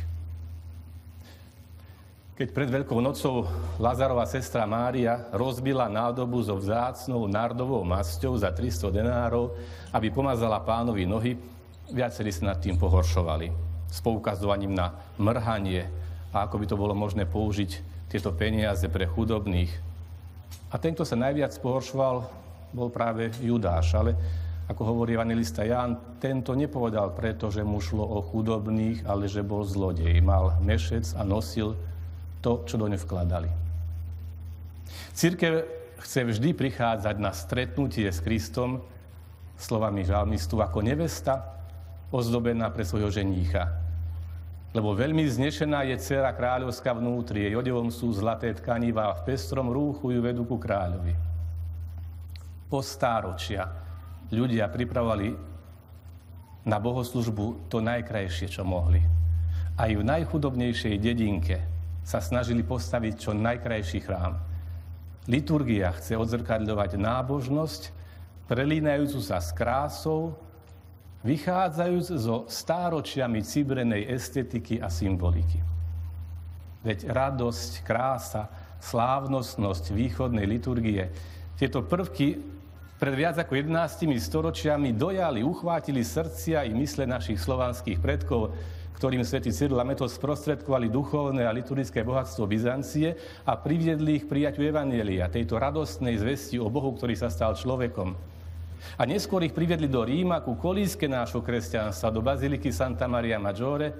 Keď 2.41 2.49
pred 2.55 2.71
Veľkou 2.73 3.05
nocou 3.05 3.45
Lazarova 3.77 4.25
sestra 4.25 4.65
Mária 4.65 5.29
rozbila 5.35 5.93
nádobu 5.93 6.41
so 6.41 6.57
vzácnou 6.57 7.29
nardovou 7.29 7.85
masťou 7.85 8.33
za 8.41 8.49
300 8.49 8.95
denárov, 8.95 9.53
aby 9.93 10.09
pomazala 10.09 10.57
pánovi 10.63 11.05
nohy, 11.05 11.58
viacerí 11.93 12.31
sa 12.33 12.55
nad 12.55 12.59
tým 12.61 12.77
pohoršovali. 12.77 13.49
S 13.89 13.99
poukazovaním 14.05 14.77
na 14.77 14.93
mrhanie 15.17 15.89
a 16.33 16.45
ako 16.45 16.61
by 16.61 16.67
to 16.69 16.77
bolo 16.77 16.93
možné 16.93 17.25
použiť 17.25 17.71
tieto 18.13 18.33
peniaze 18.33 18.85
pre 18.89 19.09
chudobných. 19.09 19.73
A 20.69 20.77
ten, 20.77 20.93
kto 20.93 21.05
sa 21.05 21.17
najviac 21.17 21.57
pohoršoval, 21.61 22.17
bol 22.77 22.89
práve 22.93 23.33
Judáš. 23.41 23.97
Ale 23.97 24.13
ako 24.69 24.85
hovorí 24.85 25.17
evangelista 25.17 25.65
Ján, 25.65 26.21
tento 26.21 26.53
nepovedal 26.53 27.17
preto, 27.17 27.49
že 27.49 27.65
mu 27.65 27.81
šlo 27.81 28.05
o 28.05 28.21
chudobných, 28.21 29.09
ale 29.09 29.25
že 29.25 29.41
bol 29.41 29.65
zlodej. 29.65 30.21
Mal 30.21 30.61
mešec 30.61 31.17
a 31.17 31.25
nosil 31.25 31.73
to, 32.45 32.65
čo 32.69 32.77
do 32.77 32.85
ňu 32.85 33.01
vkladali. 33.01 33.49
Církev 35.17 35.65
chce 36.05 36.21
vždy 36.29 36.55
prichádzať 36.55 37.17
na 37.19 37.33
stretnutie 37.33 38.07
s 38.07 38.21
Kristom 38.21 38.85
slovami 39.59 40.07
žalmistu 40.07 40.63
ako 40.63 40.85
nevesta 40.85 41.58
ozdobená 42.09 42.73
pre 42.73 42.85
svojho 42.85 43.13
ženícha. 43.13 43.69
Lebo 44.77 44.93
veľmi 44.93 45.25
znešená 45.25 45.89
je 45.89 45.97
dcera 45.97 46.33
kráľovská 46.37 46.93
vnútri, 46.93 47.49
jej 47.49 47.57
odevom 47.57 47.89
sú 47.89 48.13
zlaté 48.13 48.53
tkanivá 48.53 49.13
v 49.17 49.33
pestrom 49.33 49.73
rúchu 49.73 50.13
ju 50.13 50.21
vedú 50.21 50.45
ku 50.45 50.61
kráľovi. 50.61 51.17
Po 52.69 52.85
stáročia 52.85 53.65
ľudia 54.29 54.69
pripravovali 54.69 55.33
na 56.69 56.77
bohoslužbu 56.77 57.73
to 57.73 57.81
najkrajšie, 57.81 58.53
čo 58.53 58.61
mohli. 58.61 59.01
Aj 59.79 59.89
v 59.89 60.05
najchudobnejšej 60.05 61.01
dedinke 61.01 61.65
sa 62.05 62.21
snažili 62.21 62.61
postaviť 62.61 63.15
čo 63.17 63.33
najkrajší 63.33 64.05
chrám. 64.05 64.37
Liturgia 65.29 65.93
chce 65.97 66.17
odzrkadľovať 66.17 67.01
nábožnosť, 67.01 67.83
prelínajúcu 68.49 69.21
sa 69.21 69.41
s 69.41 69.53
krásou, 69.53 70.37
vychádzajúc 71.27 72.07
zo 72.15 72.47
stáročiami 72.47 73.43
cibrenej 73.43 74.07
estetiky 74.07 74.79
a 74.79 74.87
symboliky. 74.87 75.59
Veď 76.87 77.11
radosť, 77.11 77.83
krása, 77.83 78.47
slávnostnosť 78.79 79.91
východnej 79.91 80.47
liturgie, 80.47 81.11
tieto 81.59 81.83
prvky 81.83 82.39
pred 82.99 83.15
viac 83.15 83.39
ako 83.39 83.55
11 83.55 84.15
storočiami 84.19 84.95
dojali, 84.95 85.43
uchvátili 85.43 86.03
srdcia 86.03 86.67
i 86.67 86.75
mysle 86.75 87.07
našich 87.07 87.39
slovanských 87.39 87.99
predkov, 87.99 88.55
ktorým 88.99 89.23
svätý 89.23 89.55
Cyril 89.55 89.79
a 89.79 89.87
Metod 89.87 90.11
sprostredkovali 90.11 90.91
duchovné 90.91 91.47
a 91.47 91.55
liturgické 91.55 92.03
bohatstvo 92.03 92.51
Byzancie 92.51 93.15
a 93.47 93.55
priviedli 93.55 94.19
ich 94.19 94.27
prijaťu 94.27 94.67
Evanielia, 94.67 95.31
tejto 95.31 95.55
radostnej 95.55 96.19
zvesti 96.19 96.59
o 96.59 96.67
Bohu, 96.67 96.91
ktorý 96.99 97.15
sa 97.15 97.31
stal 97.31 97.55
človekom. 97.55 98.38
A 98.99 99.03
neskôr 99.07 99.43
ich 99.45 99.55
priviedli 99.55 99.91
do 99.91 100.03
Ríma 100.03 100.43
ku 100.43 100.55
kolíske 100.55 101.07
nášho 101.11 101.43
kresťanstva, 101.43 102.15
do 102.15 102.23
Baziliky 102.25 102.71
Santa 102.71 103.07
Maria 103.11 103.37
Maggiore, 103.37 103.95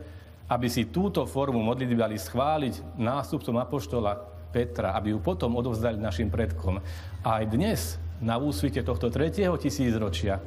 aby 0.49 0.67
si 0.67 0.89
túto 0.89 1.29
formu 1.29 1.61
modlitby 1.61 1.97
dali 1.97 2.17
schváliť 2.17 2.97
nástupcom 2.97 3.57
apoštola 3.61 4.13
Petra, 4.49 4.97
aby 4.97 5.13
ju 5.13 5.21
potom 5.21 5.53
odovzdali 5.61 6.01
našim 6.01 6.33
predkom. 6.33 6.81
A 7.21 7.29
aj 7.43 7.45
dnes, 7.53 7.81
na 8.25 8.41
úsvite 8.41 8.81
tohto 8.81 9.13
tretieho 9.13 9.53
tisícročia, 9.61 10.41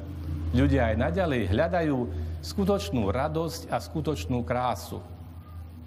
ľudia 0.50 0.90
aj 0.90 0.96
naďalej 0.98 1.42
hľadajú 1.54 1.98
skutočnú 2.42 3.06
radosť 3.14 3.70
a 3.70 3.78
skutočnú 3.78 4.42
krásu. 4.42 4.98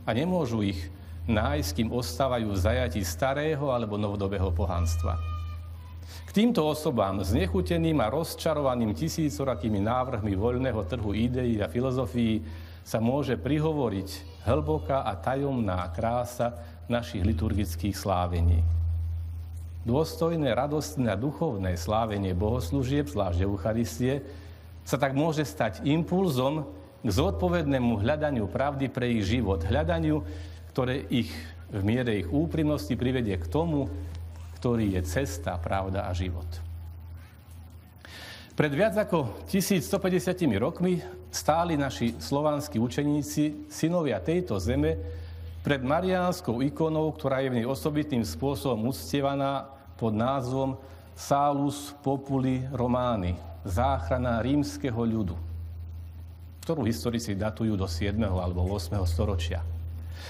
A 0.07 0.15
nemôžu 0.15 0.63
ich 0.63 0.79
nájsť, 1.27 1.71
kým 1.75 1.89
ostávajú 1.91 2.55
v 2.55 2.61
zajatí 2.61 3.01
starého 3.03 3.67
alebo 3.73 3.99
novodobého 3.99 4.47
pohanstva. 4.55 5.34
K 6.25 6.29
týmto 6.31 6.65
osobám, 6.65 7.21
znechuteným 7.21 7.97
a 8.01 8.11
rozčarovaným 8.11 8.93
tisícorakými 8.93 9.81
návrhmi 9.81 10.33
voľného 10.37 10.81
trhu 10.85 11.11
ideí 11.13 11.57
a 11.61 11.71
filozofií, 11.71 12.41
sa 12.85 13.01
môže 13.01 13.33
prihovoriť 13.33 14.09
hlboká 14.45 15.01
a 15.09 15.17
tajomná 15.17 15.89
krása 15.89 16.53
našich 16.85 17.25
liturgických 17.25 17.97
slávení. 17.97 18.61
Dôstojné, 19.85 20.53
radostné 20.53 21.13
a 21.13 21.17
duchovné 21.17 21.77
slávenie 21.77 22.37
bohoslúžieb, 22.37 23.09
zvlášť 23.09 23.41
Eucharistie, 23.41 24.21
sa 24.85 25.01
tak 25.01 25.17
môže 25.17 25.41
stať 25.41 25.81
impulzom 25.81 26.69
k 27.01 27.09
zodpovednému 27.09 28.01
hľadaniu 28.01 28.45
pravdy 28.49 28.89
pre 28.89 29.17
ich 29.17 29.25
život. 29.25 29.65
Hľadaniu, 29.65 30.21
ktoré 30.69 31.05
ich 31.09 31.33
v 31.73 31.81
miere 31.81 32.21
ich 32.21 32.29
úprimnosti 32.29 32.93
privedie 32.93 33.37
k 33.41 33.49
tomu, 33.49 33.89
ktorý 34.65 34.97
je 34.97 35.05
cesta, 35.05 35.61
pravda 35.61 36.09
a 36.09 36.11
život. 36.17 36.49
Pred 38.57 38.71
viac 38.73 38.97
ako 38.97 39.45
1150 39.45 40.41
rokmi 40.57 41.05
stáli 41.29 41.77
naši 41.77 42.17
slovanskí 42.17 42.81
učeníci, 42.81 43.69
synovia 43.69 44.17
tejto 44.17 44.57
zeme, 44.57 44.97
pred 45.61 45.85
mariánskou 45.85 46.65
ikonou, 46.65 47.13
ktorá 47.13 47.45
je 47.45 47.53
v 47.53 47.57
nej 47.61 47.67
osobitným 47.69 48.25
spôsobom 48.25 48.89
uctievaná 48.89 49.69
pod 50.01 50.17
názvom 50.17 50.81
Salus 51.13 51.93
Populi 52.01 52.65
Romani, 52.73 53.37
záchrana 53.61 54.41
rímskeho 54.41 54.97
ľudu. 54.97 55.37
ktorú 56.65 56.89
historici 56.89 57.37
datujú 57.37 57.77
do 57.77 57.85
7. 57.85 58.17
alebo 58.17 58.65
8. 58.65 58.97
storočia. 59.05 59.74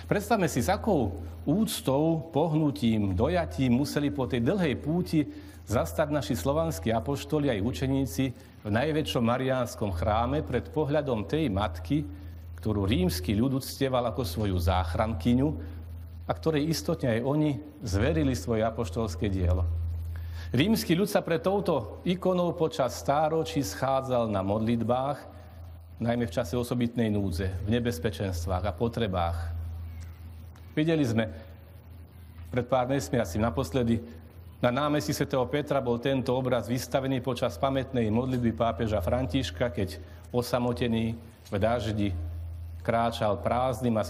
Predstavme 0.06 0.46
si, 0.46 0.62
s 0.62 0.70
akou 0.70 1.18
úctou, 1.46 2.30
pohnutím, 2.30 3.14
dojatím 3.14 3.82
museli 3.82 4.14
po 4.14 4.30
tej 4.30 4.42
dlhej 4.46 4.76
púti 4.78 5.26
zastať 5.66 6.14
naši 6.14 6.38
slovanskí 6.38 6.94
apoštoli 6.94 7.50
aj 7.50 7.66
učeníci 7.66 8.24
v 8.66 8.70
najväčšom 8.70 9.24
mariánskom 9.26 9.94
chráme 9.94 10.46
pred 10.46 10.70
pohľadom 10.70 11.26
tej 11.26 11.50
matky, 11.50 12.06
ktorú 12.62 12.86
rímsky 12.86 13.34
ľud 13.38 13.62
uctieval 13.62 14.06
ako 14.10 14.26
svoju 14.26 14.58
záchrankyňu 14.58 15.50
a 16.26 16.32
ktorej 16.34 16.70
istotne 16.70 17.18
aj 17.18 17.22
oni 17.22 17.52
zverili 17.86 18.34
svoje 18.34 18.66
apoštolské 18.66 19.30
dielo. 19.30 19.66
Rímsky 20.54 20.94
ľud 20.94 21.10
sa 21.10 21.26
pre 21.26 21.42
touto 21.42 22.02
ikonou 22.06 22.54
počas 22.54 22.98
stáročí 23.02 23.66
schádzal 23.66 24.30
na 24.30 24.46
modlitbách, 24.46 25.18
najmä 25.98 26.30
v 26.30 26.36
čase 26.36 26.54
osobitnej 26.58 27.10
núdze, 27.10 27.50
v 27.66 27.70
nebezpečenstvách 27.74 28.64
a 28.70 28.74
potrebách. 28.74 29.55
Videli 30.76 31.08
sme 31.08 31.32
pred 32.52 32.68
pár 32.68 32.92
mesiacmi 32.92 33.40
naposledy 33.40 34.04
na 34.64 34.72
námestí 34.72 35.14
svätého 35.14 35.44
Petra 35.46 35.84
bol 35.84 36.02
tento 36.02 36.34
obraz 36.34 36.66
vystavený 36.66 37.20
počas 37.20 37.60
pamätnej 37.60 38.08
modlitby 38.08 38.56
pápeža 38.56 38.98
Františka, 38.98 39.70
keď 39.70 40.00
osamotený 40.32 41.14
v 41.52 41.56
daždi 41.60 42.10
kráčal 42.82 43.38
prázdnym 43.46 43.94
a 44.00 44.06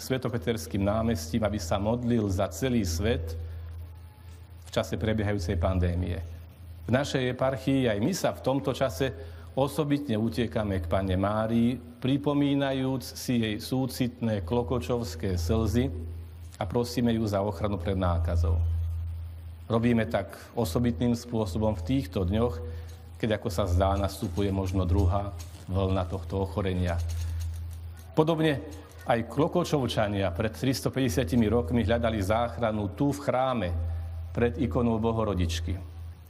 svetopeterským 0.00 0.80
námestím, 0.80 1.42
aby 1.44 1.60
sa 1.60 1.76
modlil 1.76 2.24
za 2.32 2.48
celý 2.48 2.84
svet 2.88 3.36
v 4.64 4.70
čase 4.72 4.96
prebiehajúcej 4.96 5.60
pandémie. 5.60 6.24
V 6.84 6.90
našej 6.92 7.36
eparchii 7.36 7.88
aj 7.88 7.98
my 8.00 8.12
sa 8.16 8.30
v 8.32 8.40
tomto 8.40 8.72
čase 8.72 9.12
Osobitne 9.52 10.16
utiekame 10.16 10.80
k 10.80 10.88
Pane 10.88 11.12
Márii, 11.12 11.76
pripomínajúc 12.00 13.04
si 13.04 13.36
jej 13.36 13.60
súcitné 13.60 14.40
klokočovské 14.48 15.36
slzy 15.36 15.92
a 16.56 16.64
prosíme 16.64 17.12
ju 17.12 17.28
za 17.28 17.44
ochranu 17.44 17.76
pred 17.76 17.92
nákazou. 17.92 18.56
Robíme 19.68 20.08
tak 20.08 20.40
osobitným 20.56 21.12
spôsobom 21.12 21.76
v 21.76 21.84
týchto 21.84 22.24
dňoch, 22.24 22.64
keď 23.20 23.36
ako 23.36 23.48
sa 23.52 23.68
zdá, 23.68 23.92
nastupuje 24.00 24.48
možno 24.48 24.88
druhá 24.88 25.36
vlna 25.68 26.08
tohto 26.08 26.48
ochorenia. 26.48 26.96
Podobne 28.16 28.64
aj 29.04 29.28
klokočovčania 29.28 30.32
pred 30.32 30.56
350 30.56 31.28
rokmi 31.52 31.84
hľadali 31.84 32.24
záchranu 32.24 32.88
tu 32.96 33.12
v 33.12 33.20
chráme 33.20 33.68
pred 34.32 34.56
ikonou 34.56 34.96
Bohorodičky. 34.96 35.76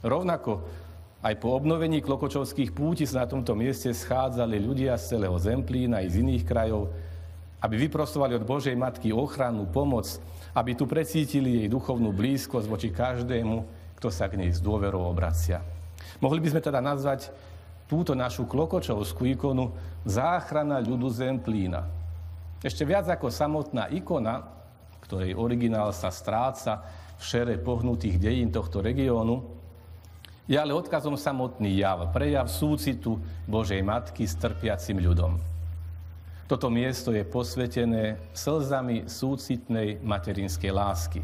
Rovnako 0.03 0.82
aj 1.23 1.39
po 1.39 1.55
obnovení 1.55 2.03
klokočovských 2.03 2.75
púti 2.75 3.07
sa 3.07 3.23
na 3.23 3.31
tomto 3.31 3.55
mieste 3.55 3.95
schádzali 3.95 4.59
ľudia 4.59 4.99
z 4.99 5.15
celého 5.15 5.39
Zemplína 5.39 6.03
aj 6.03 6.07
z 6.11 6.15
iných 6.19 6.43
krajov, 6.43 6.91
aby 7.63 7.79
vyprostovali 7.87 8.35
od 8.35 8.43
Božej 8.43 8.75
Matky 8.75 9.15
ochranu, 9.15 9.63
pomoc, 9.63 10.19
aby 10.51 10.75
tu 10.75 10.83
precítili 10.83 11.63
jej 11.63 11.67
duchovnú 11.71 12.11
blízkosť 12.11 12.67
voči 12.67 12.91
každému, 12.91 13.55
kto 13.95 14.11
sa 14.11 14.27
k 14.27 14.35
nej 14.35 14.51
s 14.51 14.59
dôverou 14.59 15.07
obracia. 15.07 15.63
Mohli 16.19 16.43
by 16.43 16.47
sme 16.51 16.61
teda 16.61 16.83
nazvať 16.83 17.31
túto 17.87 18.11
našu 18.19 18.43
klokočovskú 18.43 19.23
ikonu 19.31 19.71
záchrana 20.03 20.83
ľudu 20.83 21.07
Zemplína. 21.07 21.87
Ešte 22.59 22.83
viac 22.83 23.07
ako 23.07 23.31
samotná 23.31 23.87
ikona, 23.95 24.43
ktorej 25.07 25.39
originál 25.39 25.95
sa 25.95 26.11
stráca 26.11 26.83
v 27.15 27.23
šere 27.23 27.55
pohnutých 27.63 28.19
dejín 28.19 28.51
tohto 28.51 28.83
regiónu, 28.83 29.52
je 30.43 30.59
ale 30.59 30.75
odkazom 30.75 31.15
samotný 31.15 31.79
jav, 31.79 32.11
prejav 32.11 32.51
súcitu 32.51 33.19
Božej 33.47 33.79
Matky 33.79 34.27
s 34.27 34.35
trpiacim 34.35 34.99
ľudom. 34.99 35.39
Toto 36.43 36.67
miesto 36.67 37.15
je 37.15 37.23
posvetené 37.23 38.19
slzami 38.35 39.07
súcitnej 39.07 40.03
materinskej 40.03 40.71
lásky. 40.75 41.21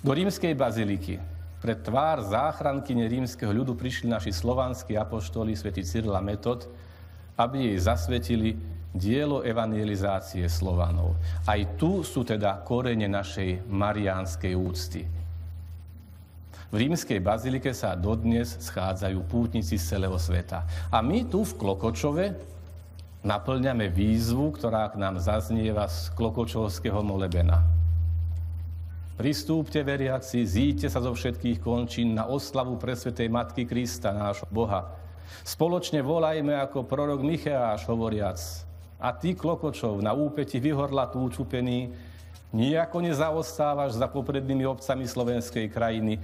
Do 0.00 0.10
rímskej 0.16 0.56
baziliky 0.56 1.20
pred 1.60 1.78
tvár 1.84 2.24
záchranky 2.24 2.96
rímskeho 2.96 3.52
ľudu 3.52 3.76
prišli 3.76 4.08
naši 4.08 4.32
slovanskí 4.32 4.96
apoštoli 4.96 5.52
svätý 5.52 5.84
Cyril 5.84 6.16
a 6.16 6.24
Metod, 6.24 6.66
aby 7.36 7.70
jej 7.70 7.78
zasvetili 7.84 8.56
dielo 8.96 9.44
evangelizácie 9.44 10.48
Slovanov. 10.48 11.20
Aj 11.44 11.60
tu 11.76 12.00
sú 12.00 12.24
teda 12.24 12.64
korene 12.64 13.04
našej 13.04 13.68
mariánskej 13.68 14.52
úcty. 14.56 15.04
V 16.66 16.82
rímskej 16.82 17.22
bazilike 17.22 17.70
sa 17.70 17.94
dodnes 17.94 18.58
schádzajú 18.58 19.22
pútnici 19.30 19.78
z 19.78 19.84
celého 19.94 20.18
sveta. 20.18 20.66
A 20.90 20.98
my 20.98 21.22
tu 21.22 21.46
v 21.46 21.54
Klokočove 21.54 22.34
naplňame 23.22 23.86
výzvu, 23.86 24.50
ktorá 24.54 24.90
k 24.90 24.98
nám 24.98 25.22
zaznieva 25.22 25.86
z 25.86 26.10
Klokočovského 26.18 27.02
molebena. 27.06 27.62
Pristúpte, 29.16 29.80
veriaci, 29.80 30.44
zíďte 30.44 30.92
sa 30.92 31.00
zo 31.00 31.16
všetkých 31.16 31.62
končín 31.64 32.12
na 32.12 32.28
oslavu 32.28 32.76
presvetej 32.76 33.32
Matky 33.32 33.64
Krista, 33.64 34.12
nášho 34.12 34.44
Boha. 34.52 34.92
Spoločne 35.40 36.04
volajme 36.04 36.52
ako 36.52 36.84
prorok 36.84 37.24
Micheáš 37.24 37.88
hovoriac. 37.88 38.38
A 39.00 39.16
ty, 39.16 39.32
Klokočov, 39.32 40.04
na 40.04 40.12
úpeti 40.12 40.60
vyhorla 40.60 41.08
tú 41.08 41.24
čupený, 41.32 41.96
nijako 42.52 43.00
nezaostávaš 43.00 43.96
za 43.96 44.04
poprednými 44.04 44.68
obcami 44.68 45.08
slovenskej 45.08 45.72
krajiny, 45.72 46.20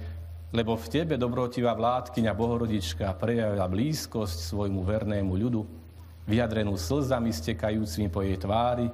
lebo 0.53 0.77
v 0.77 0.85
tebe, 0.85 1.17
dobrotivá 1.17 1.73
vládkyňa 1.73 2.31
Bohorodička, 2.37 3.09
prejavila 3.17 3.65
blízkosť 3.65 4.53
svojmu 4.53 4.85
vernému 4.85 5.33
ľudu, 5.33 5.65
vyjadrenú 6.29 6.77
slzami 6.77 7.33
stekajúcimi 7.33 8.07
po 8.13 8.21
jej 8.21 8.37
tvári, 8.37 8.87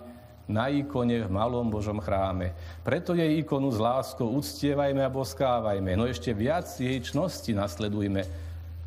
na 0.50 0.66
ikone 0.66 1.22
v 1.22 1.30
malom 1.30 1.70
Božom 1.70 2.02
chráme. 2.02 2.58
Preto 2.82 3.14
jej 3.14 3.38
ikonu 3.38 3.70
s 3.70 3.78
láskou 3.78 4.34
uctievajme 4.34 5.06
a 5.06 5.14
boskávajme, 5.14 5.94
no 5.94 6.10
ešte 6.10 6.34
viac 6.34 6.66
jej 6.80 6.98
čnosti 7.06 7.54
nasledujme, 7.54 8.26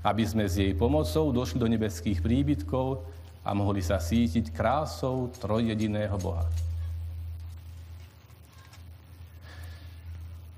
aby 0.03 0.25
sme 0.27 0.51
s 0.51 0.59
jej 0.59 0.75
pomocou 0.75 1.31
došli 1.31 1.63
do 1.63 1.71
nebeských 1.71 2.19
príbytkov 2.19 3.07
a 3.47 3.55
mohli 3.55 3.79
sa 3.79 4.03
sítiť 4.03 4.51
krásou 4.51 5.31
trojjediného 5.39 6.19
Boha. 6.19 6.43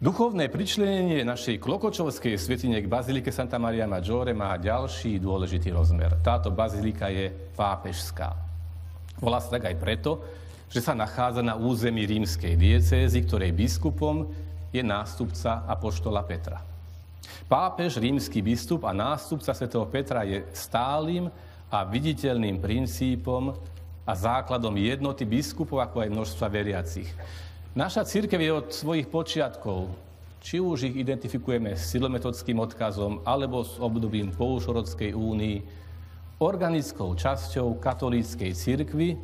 Duchovné 0.04 0.52
pričlenenie 0.52 1.24
našej 1.24 1.56
klokočovskej 1.64 2.36
svetine 2.36 2.76
k 2.76 2.84
Bazilike 2.84 3.32
Santa 3.32 3.56
Maria 3.56 3.88
Maggiore 3.88 4.36
má 4.36 4.52
ďalší 4.60 5.16
dôležitý 5.16 5.72
rozmer. 5.72 6.20
Táto 6.20 6.52
bazilika 6.52 7.08
je 7.08 7.32
pápežská. 7.56 8.36
Volá 9.16 9.40
sa 9.40 9.56
tak 9.56 9.64
aj 9.64 9.80
preto, 9.80 10.20
že 10.68 10.84
sa 10.84 10.92
nachádza 10.92 11.40
na 11.40 11.56
území 11.56 12.04
rímskej 12.04 12.52
diecézy, 12.52 13.24
ktorej 13.24 13.56
biskupom 13.56 14.28
je 14.76 14.84
nástupca 14.84 15.64
apoštola 15.64 16.20
Petra. 16.20 16.60
Pápež, 17.48 17.96
rímsky 17.96 18.44
biskup 18.44 18.84
a 18.84 18.92
nástupca 18.92 19.56
svätého 19.56 19.88
Petra 19.88 20.20
je 20.28 20.44
stálym 20.52 21.32
a 21.72 21.80
viditeľným 21.80 22.60
princípom 22.60 23.56
a 24.04 24.12
základom 24.12 24.76
jednoty 24.76 25.24
biskupov, 25.24 25.80
ako 25.80 26.04
aj 26.04 26.12
množstva 26.12 26.46
veriacich. 26.52 27.08
Naša 27.74 28.06
církev 28.06 28.38
je 28.38 28.52
od 28.54 28.66
svojich 28.70 29.10
počiatkov, 29.10 29.90
či 30.38 30.62
už 30.62 30.86
ich 30.86 30.94
identifikujeme 30.94 31.74
s 31.74 31.90
silometodským 31.90 32.62
odkazom 32.62 33.26
alebo 33.26 33.66
s 33.66 33.82
obdobím 33.82 34.30
Poušorodskej 34.30 35.10
únii, 35.10 35.58
organickou 36.38 37.18
časťou 37.18 37.82
katolíckej 37.82 38.54
cirkvy, 38.54 39.18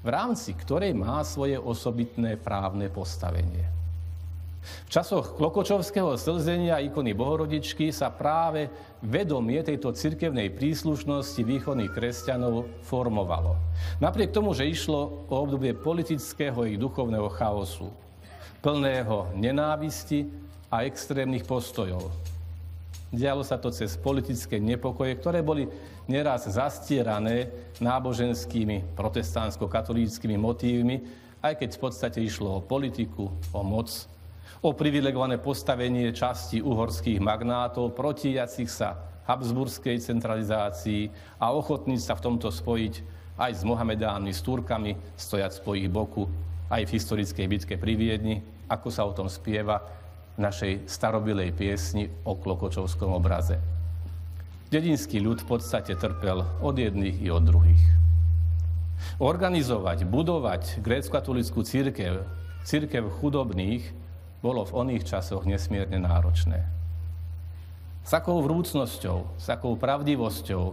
v 0.00 0.08
rámci 0.08 0.56
ktorej 0.56 0.96
má 0.96 1.20
svoje 1.28 1.60
osobitné 1.60 2.40
právne 2.40 2.88
postavenie. 2.88 3.79
V 4.60 4.88
časoch 4.92 5.40
Klokočovského 5.40 6.20
slzenia 6.20 6.84
ikony 6.84 7.16
Bohorodičky 7.16 7.88
sa 7.96 8.12
práve 8.12 8.68
vedomie 9.00 9.56
tejto 9.64 9.96
cirkevnej 9.96 10.52
príslušnosti 10.52 11.40
východných 11.40 11.94
kresťanov 11.96 12.68
formovalo. 12.84 13.56
Napriek 14.04 14.36
tomu, 14.36 14.52
že 14.52 14.68
išlo 14.68 15.24
o 15.32 15.34
obdobie 15.40 15.72
politického 15.72 16.68
i 16.68 16.76
duchovného 16.76 17.32
chaosu, 17.32 17.88
plného 18.60 19.32
nenávisti 19.32 20.28
a 20.68 20.84
extrémnych 20.84 21.48
postojov. 21.48 22.12
Dialo 23.10 23.42
sa 23.42 23.58
to 23.58 23.74
cez 23.74 23.98
politické 23.98 24.62
nepokoje, 24.62 25.18
ktoré 25.18 25.42
boli 25.42 25.66
neraz 26.06 26.46
zastierané 26.46 27.50
náboženskými 27.82 28.94
protestantsko-katolíckými 28.94 30.38
motívmi, 30.38 31.02
aj 31.42 31.58
keď 31.58 31.70
v 31.74 31.82
podstate 31.82 32.18
išlo 32.22 32.60
o 32.60 32.64
politiku, 32.64 33.32
o 33.50 33.60
moc, 33.66 33.88
o 34.60 34.76
privilegované 34.76 35.40
postavenie 35.40 36.12
časti 36.12 36.60
uhorských 36.60 37.16
magnátov, 37.16 37.96
protijacich 37.96 38.68
sa 38.68 39.00
habsburskej 39.24 39.96
centralizácii 40.04 41.08
a 41.40 41.56
ochotní 41.56 41.96
sa 41.96 42.12
v 42.12 42.24
tomto 42.28 42.52
spojiť 42.52 42.94
aj 43.40 43.52
s 43.56 43.62
Mohamedánmi, 43.64 44.36
s 44.36 44.44
Turkami, 44.44 44.92
stojať 45.16 45.64
po 45.64 45.72
ich 45.72 45.88
boku, 45.88 46.28
aj 46.68 46.84
v 46.84 46.92
historickej 46.92 47.46
bitke 47.48 47.74
pri 47.80 47.96
Viedni, 47.96 48.44
ako 48.68 48.88
sa 48.92 49.08
o 49.08 49.16
tom 49.16 49.32
spieva 49.32 49.80
v 50.36 50.44
našej 50.44 50.84
starobilej 50.84 51.56
piesni 51.56 52.12
o 52.28 52.36
Klokočovskom 52.36 53.16
obraze. 53.16 53.56
Dedinský 54.68 55.18
ľud 55.18 55.42
v 55.42 55.56
podstate 55.56 55.96
trpel 55.96 56.44
od 56.62 56.76
jedných 56.76 57.16
i 57.18 57.32
od 57.32 57.42
druhých. 57.42 57.84
Organizovať, 59.16 60.04
budovať 60.04 60.84
grécko-katolickú 60.84 61.64
církev, 61.64 62.22
církev 62.68 63.08
chudobných, 63.18 63.99
bolo 64.40 64.64
v 64.64 64.74
oných 64.76 65.04
časoch 65.04 65.44
nesmierne 65.44 66.00
náročné. 66.00 66.64
S 68.00 68.10
akou 68.16 68.40
vrúcnosťou, 68.40 69.36
s 69.36 69.46
akou 69.52 69.76
pravdivosťou 69.76 70.72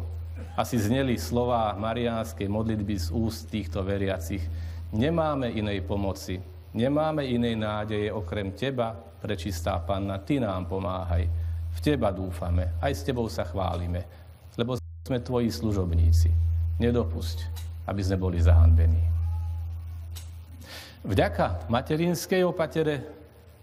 asi 0.56 0.80
zneli 0.80 1.20
slova 1.20 1.76
mariánskej 1.76 2.48
modlitby 2.48 2.96
z 2.98 3.08
úst 3.14 3.52
týchto 3.52 3.84
veriacich. 3.84 4.42
Nemáme 4.96 5.52
inej 5.52 5.84
pomoci, 5.84 6.40
nemáme 6.72 7.28
inej 7.28 7.60
nádeje 7.60 8.08
okrem 8.10 8.56
Teba, 8.56 8.96
prečistá 8.96 9.78
Panna, 9.84 10.18
Ty 10.18 10.48
nám 10.48 10.66
pomáhaj. 10.66 11.28
V 11.76 11.80
Teba 11.84 12.10
dúfame, 12.10 12.74
aj 12.82 12.94
s 12.96 13.06
Tebou 13.06 13.28
sa 13.28 13.46
chválime, 13.46 14.08
lebo 14.56 14.80
sme 14.80 15.20
Tvoji 15.20 15.52
služobníci. 15.52 16.32
Nedopusť, 16.80 17.38
aby 17.86 18.02
sme 18.02 18.18
boli 18.18 18.40
zahanbení. 18.40 19.04
Vďaka 21.06 21.70
materinskej 21.70 22.44
opatere 22.48 23.17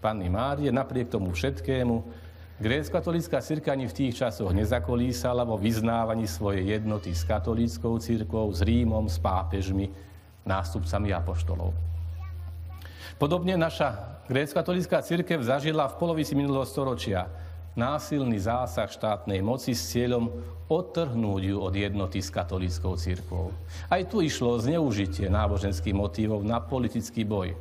Panny 0.05 0.29
Márie, 0.29 0.69
napriek 0.69 1.09
tomu 1.09 1.33
všetkému, 1.33 2.05
grécko-katolická 2.61 3.41
círka 3.41 3.73
ani 3.73 3.89
v 3.89 3.97
tých 4.05 4.21
časoch 4.21 4.53
nezakolísala 4.53 5.41
vo 5.41 5.57
vyznávaní 5.57 6.29
svojej 6.29 6.77
jednoty 6.77 7.09
s 7.09 7.25
katolíckou 7.25 7.97
církvou, 7.97 8.53
s 8.53 8.61
Rímom, 8.61 9.09
s 9.09 9.17
pápežmi, 9.17 9.89
nástupcami 10.45 11.09
apoštolov. 11.09 11.73
Podobne 13.17 13.57
naša 13.57 14.21
grécko-katolická 14.29 15.01
církev 15.01 15.41
zažila 15.41 15.89
v 15.89 15.97
polovici 15.97 16.37
minulého 16.37 16.69
storočia 16.69 17.25
násilný 17.73 18.37
zásah 18.37 18.85
štátnej 18.85 19.41
moci 19.41 19.73
s 19.73 19.89
cieľom 19.89 20.29
odtrhnúť 20.69 21.41
ju 21.49 21.57
od 21.57 21.73
jednoty 21.73 22.21
s 22.21 22.29
katolíckou 22.29 22.93
církvou. 22.93 23.49
Aj 23.89 24.05
tu 24.05 24.21
išlo 24.21 24.61
zneužitie 24.61 25.33
náboženských 25.33 25.97
motívov 25.97 26.45
na 26.45 26.61
politický 26.61 27.25
boj. 27.25 27.57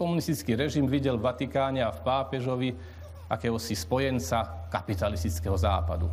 Komunistický 0.00 0.56
režim 0.56 0.88
videl 0.88 1.20
v 1.20 1.28
Vatikáne 1.28 1.84
a 1.84 1.92
v 1.92 2.00
pápežovi 2.00 2.72
akéhosi 3.28 3.76
spojenca 3.76 4.64
kapitalistického 4.72 5.52
západu. 5.60 6.08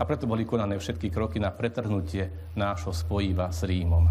A 0.00 0.02
preto 0.08 0.24
boli 0.24 0.48
konané 0.48 0.80
všetky 0.80 1.12
kroky 1.12 1.36
na 1.36 1.52
pretrhnutie 1.52 2.32
nášho 2.56 2.88
spojiva 2.88 3.52
s 3.52 3.68
Rímom. 3.68 4.08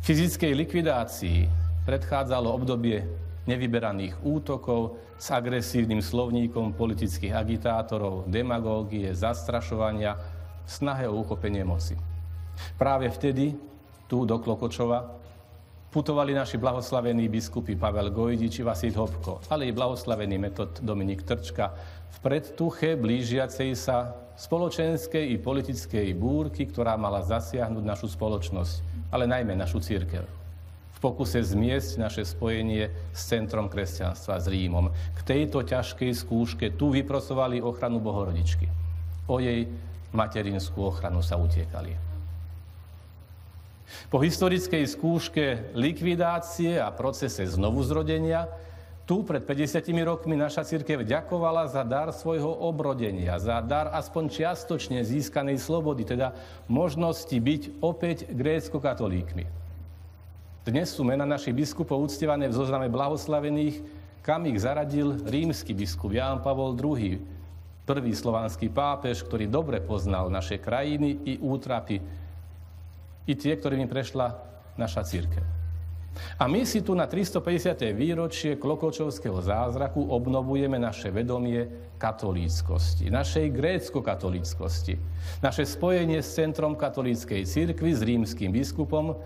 Fyzickej 0.00 0.56
likvidácii 0.56 1.44
predchádzalo 1.84 2.48
obdobie 2.56 3.04
nevyberaných 3.44 4.24
útokov 4.24 4.96
s 5.20 5.28
agresívnym 5.36 6.00
slovníkom 6.00 6.72
politických 6.72 7.36
agitátorov, 7.36 8.32
demagógie, 8.32 9.12
zastrašovania, 9.12 10.16
snahe 10.64 11.04
o 11.04 11.20
uchopenie 11.20 11.68
moci. 11.68 12.00
Práve 12.80 13.12
vtedy, 13.12 13.52
tu 14.08 14.24
do 14.24 14.40
Klokočova, 14.40 15.04
putovali 15.96 16.36
naši 16.36 16.60
blahoslavení 16.60 17.24
biskupy 17.24 17.72
Pavel 17.72 18.12
Gojdič 18.12 18.60
i 18.60 18.66
Vasil 18.68 18.92
Hopko, 18.92 19.40
ale 19.48 19.64
i 19.64 19.72
blahoslavený 19.72 20.36
metod 20.36 20.76
Dominik 20.84 21.24
Trčka 21.24 21.72
v 22.12 22.18
predtuche 22.20 23.00
blížiacej 23.00 23.72
sa 23.72 24.12
spoločenskej 24.36 25.32
i 25.32 25.40
politickej 25.40 26.12
búrky, 26.12 26.68
ktorá 26.68 27.00
mala 27.00 27.24
zasiahnuť 27.24 27.80
našu 27.80 28.12
spoločnosť, 28.12 29.08
ale 29.08 29.24
najmä 29.24 29.56
našu 29.56 29.80
církev 29.80 30.28
v 30.96 30.98
pokuse 31.00 31.40
zmiesť 31.44 32.00
naše 32.00 32.24
spojenie 32.28 32.88
s 33.12 33.20
centrom 33.28 33.68
kresťanstva, 33.68 34.40
s 34.40 34.48
Rímom. 34.48 34.92
K 35.16 35.20
tejto 35.24 35.60
ťažkej 35.60 36.12
skúške 36.12 36.66
tu 36.72 36.88
vyprosovali 36.88 37.60
ochranu 37.60 38.00
Bohorodičky. 38.00 38.64
O 39.28 39.36
jej 39.36 39.68
materinskú 40.16 40.88
ochranu 40.88 41.20
sa 41.20 41.36
utiekali. 41.36 42.05
Po 44.10 44.18
historickej 44.18 44.82
skúške 44.86 45.74
likvidácie 45.74 46.78
a 46.78 46.90
procese 46.90 47.46
znovuzrodenia 47.46 48.50
tu 49.06 49.22
pred 49.22 49.38
50 49.46 49.86
rokmi 50.02 50.34
naša 50.34 50.66
církev 50.66 51.06
ďakovala 51.06 51.70
za 51.70 51.86
dar 51.86 52.10
svojho 52.10 52.50
obrodenia, 52.50 53.38
za 53.38 53.62
dar 53.62 53.94
aspoň 53.94 54.34
čiastočne 54.34 54.98
získanej 55.06 55.62
slobody, 55.62 56.02
teda 56.02 56.34
možnosti 56.66 57.38
byť 57.38 57.62
opäť 57.78 58.26
grécko-katolíkmi. 58.34 59.46
Dnes 60.66 60.90
sú 60.90 61.06
mena 61.06 61.22
našich 61.22 61.54
biskupov 61.54 62.10
uctievané 62.10 62.50
v 62.50 62.58
zozname 62.58 62.90
blahoslavených, 62.90 63.86
kam 64.26 64.50
ich 64.50 64.58
zaradil 64.58 65.22
rímsky 65.22 65.70
biskup 65.70 66.10
Ján 66.10 66.42
Pavol 66.42 66.74
II, 66.74 67.22
prvý 67.86 68.10
slovanský 68.10 68.66
pápež, 68.66 69.22
ktorý 69.22 69.46
dobre 69.46 69.78
poznal 69.78 70.26
naše 70.26 70.58
krajiny 70.58 71.22
i 71.22 71.32
útrapy, 71.38 72.02
i 73.26 73.32
tie, 73.34 73.58
ktorými 73.58 73.90
prešla 73.90 74.38
naša 74.78 75.02
církev. 75.02 75.42
A 76.40 76.48
my 76.48 76.64
si 76.64 76.80
tu 76.80 76.96
na 76.96 77.04
350. 77.04 77.92
výročie 77.92 78.56
Klokočovského 78.56 79.36
zázraku 79.36 80.00
obnovujeme 80.00 80.80
naše 80.80 81.12
vedomie 81.12 81.92
katolíckosti, 82.00 83.12
našej 83.12 83.52
grécko-katolíckosti, 83.52 84.96
naše 85.44 85.68
spojenie 85.68 86.24
s 86.24 86.32
centrom 86.32 86.72
katolíckej 86.72 87.44
církvy, 87.44 87.90
s 87.92 88.00
rímským 88.00 88.48
biskupom, 88.48 89.16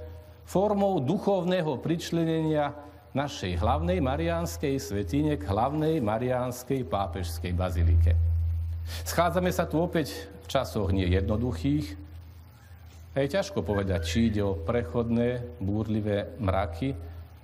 formou 0.43 0.99
duchovného 0.99 1.79
pričlenenia 1.79 2.75
našej 3.15 3.59
hlavnej 3.59 3.99
mariánskej 4.03 4.79
svetine 4.79 5.35
k 5.39 5.47
hlavnej 5.47 5.99
mariánskej 6.03 6.87
pápežskej 6.87 7.55
bazilike. 7.55 8.15
Schádzame 9.07 9.51
sa 9.55 9.67
tu 9.67 9.79
opäť 9.79 10.31
v 10.43 10.47
časoch 10.47 10.91
nie 10.91 11.07
jednoduchých. 11.07 12.10
Je 13.11 13.27
ťažko 13.27 13.67
povedať, 13.67 14.07
či 14.07 14.31
ide 14.31 14.39
o 14.47 14.55
prechodné, 14.55 15.43
búrlivé 15.59 16.31
mraky, 16.39 16.95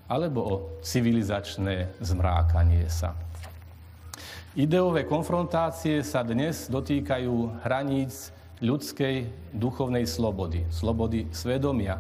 alebo 0.06 0.40
o 0.46 0.54
civilizačné 0.78 1.90
zmrákanie 1.98 2.86
sa. 2.86 3.18
Ideové 4.54 5.02
konfrontácie 5.02 6.06
sa 6.06 6.22
dnes 6.22 6.70
dotýkajú 6.70 7.66
hraníc 7.66 8.30
ľudskej 8.62 9.26
duchovnej 9.58 10.06
slobody, 10.06 10.62
slobody 10.70 11.26
svedomia, 11.34 11.98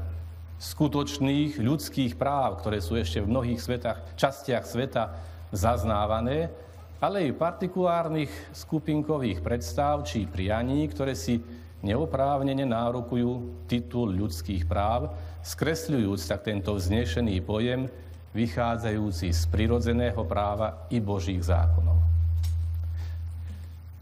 skutočných 0.62 1.58
ľudských 1.58 2.14
práv, 2.14 2.62
ktoré 2.62 2.78
sú 2.78 2.94
ešte 2.94 3.18
v 3.18 3.34
mnohých 3.34 3.58
svetách, 3.58 3.98
častiach 4.14 4.62
sveta 4.62 5.18
zaznávané, 5.50 6.54
ale 7.02 7.26
i 7.26 7.34
partikulárnych 7.34 8.30
skupinkových 8.54 9.42
predstav 9.42 10.06
či 10.06 10.22
prianí, 10.22 10.86
ktoré 10.86 11.18
si 11.18 11.42
neoprávnene 11.86 12.66
nárokujú 12.66 13.64
titul 13.70 14.10
ľudských 14.10 14.66
práv, 14.66 15.14
skresľujúc 15.46 16.20
tak 16.26 16.42
tento 16.50 16.74
vznešený 16.74 17.38
pojem, 17.46 17.86
vychádzajúci 18.34 19.30
z 19.30 19.42
prirodzeného 19.48 20.26
práva 20.26 20.90
i 20.90 20.98
Božích 20.98 21.46
zákonov. 21.46 21.96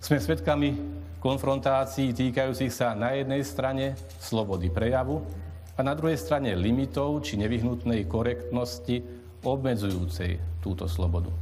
Sme 0.01 0.17
svedkami 0.17 0.75
konfrontácií 1.21 2.17
týkajúcich 2.17 2.73
sa 2.73 2.97
na 2.97 3.15
jednej 3.15 3.45
strane 3.45 3.97
slobody 4.19 4.73
prejavu, 4.73 5.23
a 5.75 5.83
na 5.83 5.91
druhej 5.91 6.15
strane 6.15 6.55
limitov 6.55 7.27
či 7.27 7.35
nevyhnutnej 7.35 8.07
korektnosti 8.07 9.03
obmedzujúcej 9.43 10.63
túto 10.63 10.87
slobodu. 10.87 11.35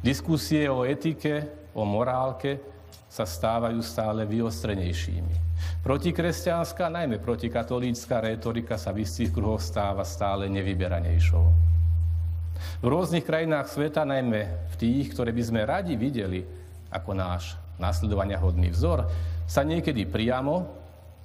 Diskusie 0.00 0.70
o 0.70 0.86
etike, 0.86 1.50
o 1.74 1.82
morálke 1.82 2.62
sa 3.10 3.26
stávajú 3.26 3.82
stále 3.82 4.22
vyostrenejšími. 4.22 5.49
Protikresťanská, 5.80 6.92
najmä 6.92 7.16
protikatolícka 7.20 8.20
rétorika 8.20 8.76
sa 8.76 8.92
v 8.92 9.08
istých 9.08 9.32
kruhoch 9.32 9.64
stáva 9.64 10.04
stále 10.04 10.50
nevyberanejšou. 10.52 11.44
V 12.80 12.86
rôznych 12.86 13.24
krajinách 13.24 13.72
sveta, 13.72 14.04
najmä 14.04 14.68
v 14.68 14.74
tých, 14.76 15.16
ktoré 15.16 15.32
by 15.32 15.42
sme 15.44 15.60
radi 15.64 15.96
videli 15.96 16.44
ako 16.92 17.16
náš 17.16 17.56
nasledovania 17.80 18.36
hodný 18.36 18.68
vzor, 18.68 19.08
sa 19.48 19.64
niekedy 19.64 20.04
priamo, 20.04 20.68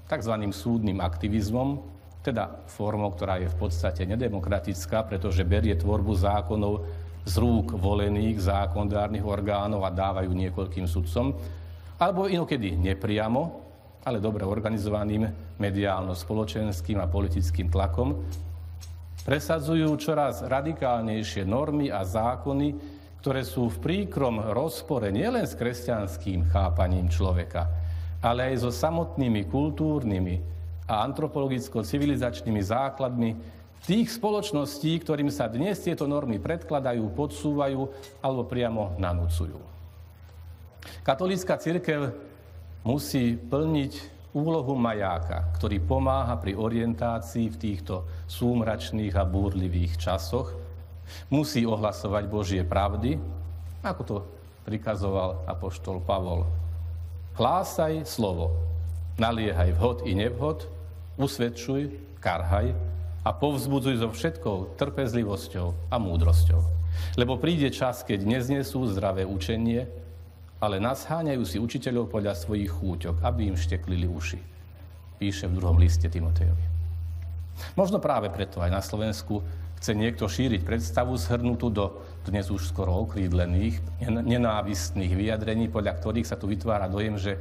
tzv. 0.08 0.34
súdnym 0.56 1.04
aktivizmom, 1.04 1.84
teda 2.24 2.66
formou, 2.72 3.14
ktorá 3.14 3.38
je 3.38 3.52
v 3.52 3.58
podstate 3.60 4.08
nedemokratická, 4.08 5.06
pretože 5.06 5.46
berie 5.46 5.76
tvorbu 5.78 6.14
zákonov 6.16 6.88
z 7.26 7.36
rúk 7.42 7.74
volených 7.76 8.38
zákonodárnych 8.38 9.26
orgánov 9.26 9.86
a 9.86 9.94
dávajú 9.94 10.30
niekoľkým 10.30 10.86
sudcom, 10.86 11.34
alebo 11.98 12.30
inokedy 12.30 12.78
nepriamo, 12.78 13.65
ale 14.06 14.22
dobre 14.22 14.46
organizovaným 14.46 15.28
mediálno-spoločenským 15.58 17.02
a 17.02 17.10
politickým 17.10 17.74
tlakom, 17.74 18.22
presadzujú 19.26 19.90
čoraz 19.98 20.46
radikálnejšie 20.46 21.44
normy 21.50 21.90
a 21.90 22.06
zákony, 22.06 22.78
ktoré 23.26 23.42
sú 23.42 23.74
v 23.74 23.82
príkrom 23.82 24.54
rozpore 24.54 25.10
nielen 25.10 25.50
s 25.50 25.58
kresťanským 25.58 26.54
chápaním 26.54 27.10
človeka, 27.10 27.66
ale 28.22 28.54
aj 28.54 28.62
so 28.62 28.70
samotnými 28.70 29.50
kultúrnymi, 29.50 30.56
a 30.86 31.02
antropologicko-civilizačnými 31.02 32.62
základmi 32.62 33.34
tých 33.90 34.18
spoločností, 34.18 35.02
ktorým 35.02 35.34
sa 35.34 35.50
dnes 35.50 35.82
tieto 35.82 36.06
normy 36.06 36.38
predkladajú, 36.38 37.10
podsúvajú 37.14 37.82
alebo 38.22 38.46
priamo 38.46 38.94
nanúcujú. 39.02 39.58
Katolícka 41.02 41.58
církev 41.58 42.14
musí 42.86 43.34
plniť 43.34 43.94
úlohu 44.38 44.78
majáka, 44.78 45.50
ktorý 45.58 45.82
pomáha 45.82 46.38
pri 46.38 46.54
orientácii 46.54 47.50
v 47.50 47.58
týchto 47.58 48.06
súmračných 48.30 49.16
a 49.18 49.26
búrlivých 49.26 49.98
časoch. 49.98 50.54
Musí 51.34 51.66
ohlasovať 51.66 52.24
Božie 52.30 52.62
pravdy, 52.62 53.18
ako 53.82 54.02
to 54.06 54.16
prikazoval 54.66 55.46
apoštol 55.50 56.02
Pavol. 56.02 56.46
Hlásaj 57.38 58.06
slovo, 58.06 58.54
naliehaj 59.18 59.76
vhod 59.76 59.98
i 60.06 60.14
nevhod, 60.14 60.70
usvedčuj, 61.18 61.90
karhaj 62.22 62.74
a 63.26 63.30
povzbudzuj 63.34 64.02
so 64.02 64.10
všetkou 64.14 64.78
trpezlivosťou 64.78 65.90
a 65.90 65.96
múdrosťou. 65.98 66.62
Lebo 67.18 67.38
príde 67.42 67.70
čas, 67.74 68.06
keď 68.06 68.24
neznesú 68.24 68.88
zdravé 68.88 69.26
učenie, 69.28 69.90
ale 70.60 70.80
nasháňajú 70.80 71.44
si 71.44 71.58
učiteľov 71.60 72.12
podľa 72.12 72.34
svojich 72.36 72.72
chúťok, 72.72 73.16
aby 73.22 73.52
im 73.52 73.58
šteklili 73.60 74.08
uši. 74.08 74.40
Píše 75.20 75.48
v 75.48 75.58
druhom 75.60 75.80
liste 75.80 76.08
Timotejovi. 76.08 76.66
Možno 77.80 78.04
práve 78.04 78.28
preto 78.28 78.60
aj 78.60 78.72
na 78.72 78.84
Slovensku 78.84 79.40
chce 79.80 79.92
niekto 79.96 80.28
šíriť 80.28 80.64
predstavu 80.64 81.16
zhrnutú 81.16 81.72
do 81.72 82.04
dnes 82.28 82.52
už 82.52 82.68
skoro 82.68 83.06
okrídlených, 83.08 83.80
nenávistných 84.10 85.14
vyjadrení, 85.14 85.72
podľa 85.72 85.94
ktorých 86.00 86.28
sa 86.28 86.40
tu 86.40 86.50
vytvára 86.52 86.90
dojem, 86.92 87.16
že 87.16 87.40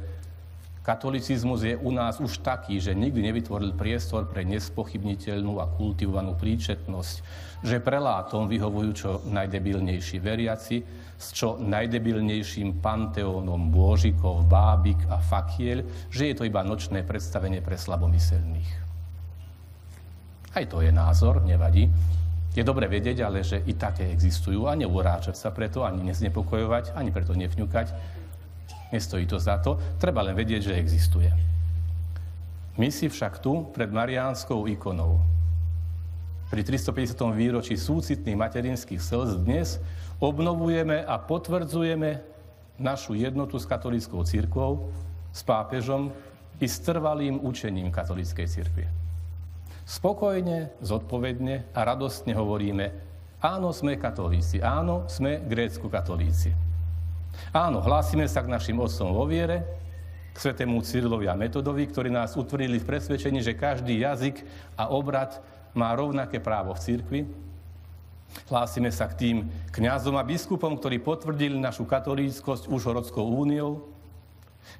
Katolicizmus 0.85 1.65
je 1.65 1.73
u 1.73 1.89
nás 1.89 2.21
už 2.21 2.45
taký, 2.45 2.77
že 2.77 2.93
nikdy 2.93 3.17
nevytvoril 3.33 3.73
priestor 3.73 4.29
pre 4.29 4.45
nespochybniteľnú 4.45 5.57
a 5.57 5.65
kultivovanú 5.65 6.37
príčetnosť, 6.37 7.15
že 7.65 7.81
prelátom 7.81 8.45
vyhovujú 8.45 8.91
čo 8.93 9.09
najdebilnejší 9.25 10.21
veriaci 10.21 10.85
s 11.17 11.33
čo 11.33 11.57
najdebilnejším 11.57 12.85
panteónom 12.85 13.73
bôžikov, 13.73 14.45
bábik 14.45 15.09
a 15.09 15.17
fakiel, 15.17 15.81
že 16.13 16.29
je 16.29 16.35
to 16.37 16.45
iba 16.45 16.61
nočné 16.61 17.01
predstavenie 17.01 17.65
pre 17.65 17.81
slabomyselných. 17.81 18.71
Aj 20.53 20.69
to 20.69 20.85
je 20.85 20.93
názor, 20.93 21.41
nevadí. 21.41 21.89
Je 22.53 22.63
dobre 22.63 22.85
vedieť, 22.85 23.25
ale 23.25 23.41
že 23.41 23.57
i 23.65 23.73
také 23.73 24.07
existujú 24.13 24.69
a 24.69 24.77
neuráčať 24.77 25.33
sa 25.33 25.49
preto, 25.49 25.81
ani 25.81 26.05
neznepokojovať, 26.07 26.93
ani 26.93 27.09
preto 27.09 27.33
nevňukať, 27.33 27.87
Nestojí 28.93 29.25
to 29.25 29.41
za 29.41 29.57
to, 29.57 29.77
treba 29.97 30.21
len 30.21 30.37
vedieť, 30.37 30.71
že 30.71 30.77
existuje. 30.77 31.29
My 32.75 32.91
si 32.91 33.07
však 33.07 33.39
tu, 33.39 33.71
pred 33.71 33.87
Mariánskou 33.87 34.67
ikonou, 34.67 35.23
pri 36.45 36.61
350. 36.61 37.17
výročí 37.33 37.73
súcitných 37.73 38.37
materinských 38.37 39.01
slz 39.01 39.41
dnes 39.41 39.81
obnovujeme 40.21 41.01
a 41.01 41.17
potvrdzujeme 41.17 42.21
našu 42.77 43.17
jednotu 43.17 43.57
s 43.57 43.65
katolickou 43.65 44.21
církvou, 44.21 44.93
s 45.33 45.41
pápežom 45.41 46.13
i 46.61 46.67
s 46.69 46.79
trvalým 46.79 47.41
učením 47.41 47.89
katolíckej 47.91 48.47
církvy. 48.47 48.85
Spokojne, 49.85 50.71
zodpovedne 50.79 51.69
a 51.73 51.79
radostne 51.83 52.31
hovoríme, 52.37 52.85
áno, 53.41 53.69
sme 53.75 53.97
katolíci, 53.99 54.61
áno, 54.61 55.09
sme 55.11 55.41
grécku 55.43 55.91
katolíci. 55.91 56.64
Áno, 57.55 57.79
hlásime 57.81 58.27
sa 58.27 58.43
k 58.43 58.51
našim 58.51 58.77
otcom 58.77 59.15
vo 59.15 59.25
viere, 59.25 59.63
k 60.35 60.37
svetému 60.37 60.83
Cyrilovi 60.83 61.31
a 61.31 61.39
Metodovi, 61.39 61.87
ktorí 61.87 62.11
nás 62.11 62.35
utvrdili 62.35 62.77
v 62.77 62.87
presvedčení, 62.87 63.39
že 63.39 63.55
každý 63.55 64.03
jazyk 64.03 64.43
a 64.75 64.91
obrad 64.91 65.39
má 65.71 65.95
rovnaké 65.95 66.43
právo 66.43 66.75
v 66.75 66.83
cirkvi. 66.83 67.21
Hlásime 68.51 68.91
sa 68.91 69.07
k 69.07 69.15
tým 69.15 69.37
kňazom 69.71 70.19
a 70.19 70.27
biskupom, 70.27 70.75
ktorí 70.75 70.99
potvrdili 70.99 71.55
našu 71.55 71.87
katolíckosť 71.87 72.67
už 72.67 72.81
horodskou 72.91 73.23
úniou, 73.23 73.94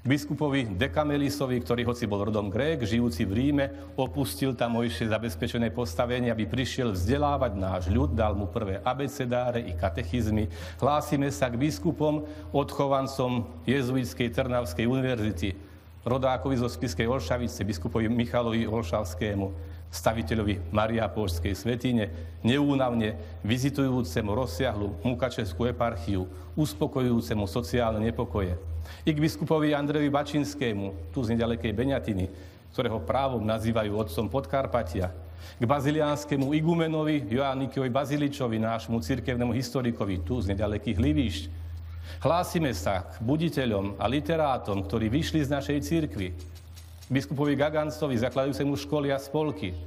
biskupovi 0.06 0.69
Dekamelisovi, 0.78 1.58
ktorý 1.62 1.82
hoci 1.89 2.06
bol 2.06 2.26
rodom 2.28 2.54
Grék, 2.54 2.86
žijúci 2.86 3.26
v 3.26 3.34
Ríme, 3.34 3.65
opustil 3.98 4.54
tamojšie 4.54 5.10
zabezpečené 5.10 5.74
postavenie, 5.74 6.30
aby 6.30 6.45
prišiel 6.45 6.93
vzdelávať 6.93 7.54
náš 7.58 7.84
ľud, 7.89 8.13
dal 8.13 8.38
mu 8.38 8.45
prvé 8.45 8.82
abecedáre 8.86 9.65
i 9.65 9.74
katechizmy. 9.74 10.52
Hlásime 10.78 11.34
sa 11.34 11.50
k 11.50 11.58
biskupom, 11.58 12.26
odchovancom 12.54 13.50
Jezuitskej 13.65 14.30
Trnavskej 14.30 14.86
univerzity, 14.86 15.58
rodákovi 16.06 16.62
zo 16.62 16.69
Spiskej 16.69 17.10
Olšavice, 17.10 17.65
biskupovi 17.65 18.06
Michalovi 18.06 18.69
Olšavskému, 18.69 19.76
staviteľovi 19.89 20.76
Mariapolskej 20.76 21.56
svetine, 21.56 22.12
neúnavne 22.43 23.15
vizitujúcemu 23.48 24.32
rozsiahlu 24.36 25.02
Mukačevskú 25.08 25.65
eparchiu, 25.71 26.28
uspokojujúcemu 26.60 27.48
sociálne 27.48 28.04
nepokoje. 28.04 28.74
I 29.06 29.12
k 29.13 29.21
biskupovi 29.21 29.74
Andrejovi 29.74 30.10
Bačinskému, 30.10 31.12
tu 31.13 31.24
z 31.26 31.38
nedalekej 31.38 31.71
Beňatiny, 31.74 32.26
ktorého 32.76 33.00
právom 33.02 33.43
nazývajú 33.45 33.95
otcom 33.95 34.28
Podkarpatia, 34.28 35.13
k 35.56 35.63
baziliánskému 35.63 36.52
igumenovi 36.52 37.24
Joannikovi 37.32 37.88
Baziličovi, 37.88 38.60
nášmu 38.60 39.00
cirkevnému 39.00 39.56
historikovi, 39.56 40.26
tu 40.26 40.43
z 40.43 40.52
nedalekých 40.52 41.00
Livíšť. 41.00 41.43
Hlásime 42.21 42.74
sa 42.76 43.06
k 43.08 43.21
buditeľom 43.24 43.98
a 44.02 44.06
literátom, 44.10 44.84
ktorí 44.84 45.08
vyšli 45.08 45.45
z 45.45 45.50
našej 45.54 45.80
cirkvi, 45.86 46.34
biskupovi 47.08 47.54
Gagancovi, 47.56 48.17
zakladajúcemu 48.17 48.74
školy 48.76 49.08
a 49.13 49.21
spolky, 49.21 49.78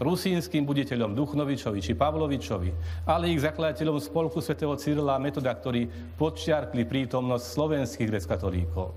rusínskym 0.00 0.64
buditeľom 0.64 1.12
Duchnovičovi 1.12 1.78
či 1.84 1.92
Pavlovičovi, 1.92 2.70
ale 3.04 3.30
ich 3.30 3.44
zakladateľom 3.44 4.00
spolku 4.00 4.40
svätého 4.40 4.72
Cyrila 4.80 5.20
Metoda, 5.20 5.52
ktorí 5.52 6.16
podčiarkli 6.16 6.88
prítomnosť 6.88 7.44
slovenských 7.44 8.08
greckatolíkov. 8.08 8.96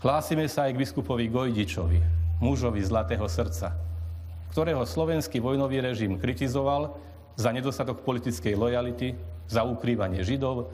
Hlásime 0.00 0.48
sa 0.48 0.66
aj 0.66 0.74
k 0.74 0.80
biskupovi 0.82 1.28
Gojdičovi, 1.28 2.00
mužovi 2.40 2.80
zlatého 2.80 3.28
srdca, 3.28 3.76
ktorého 4.50 4.82
slovenský 4.88 5.38
vojnový 5.38 5.84
režim 5.84 6.16
kritizoval 6.16 6.96
za 7.36 7.52
nedostatok 7.52 8.00
politickej 8.00 8.56
lojality, 8.56 9.12
za 9.46 9.62
ukrývanie 9.62 10.24
Židov, 10.24 10.72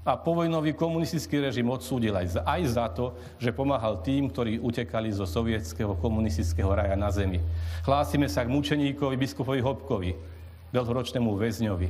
a 0.00 0.16
povojnový 0.16 0.72
komunistický 0.72 1.44
režim 1.44 1.68
odsúdil 1.68 2.16
aj 2.16 2.26
za, 2.32 2.40
aj 2.48 2.62
za 2.72 2.86
to, 2.88 3.12
že 3.36 3.52
pomáhal 3.52 4.00
tým, 4.00 4.32
ktorí 4.32 4.56
utekali 4.56 5.12
zo 5.12 5.28
sovietského 5.28 5.92
komunistického 6.00 6.72
raja 6.72 6.96
na 6.96 7.12
zemi. 7.12 7.36
Hlásime 7.84 8.24
sa 8.24 8.40
k 8.40 8.48
mučeníkovi 8.48 9.16
biskupovi 9.20 9.60
Hopkovi, 9.60 10.16
dlhoročnému 10.72 11.30
väzňovi. 11.36 11.88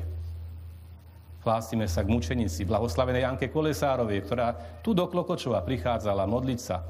Hlásime 1.40 1.86
sa 1.86 2.02
k 2.02 2.12
mučenici, 2.12 2.66
blahoslavenej 2.66 3.24
Janke 3.24 3.46
Kolesárovej, 3.48 4.26
ktorá 4.26 4.52
tu 4.82 4.92
do 4.92 5.06
Klokočova 5.06 5.62
prichádzala 5.62 6.26
modliť 6.26 6.60
sa 6.60 6.82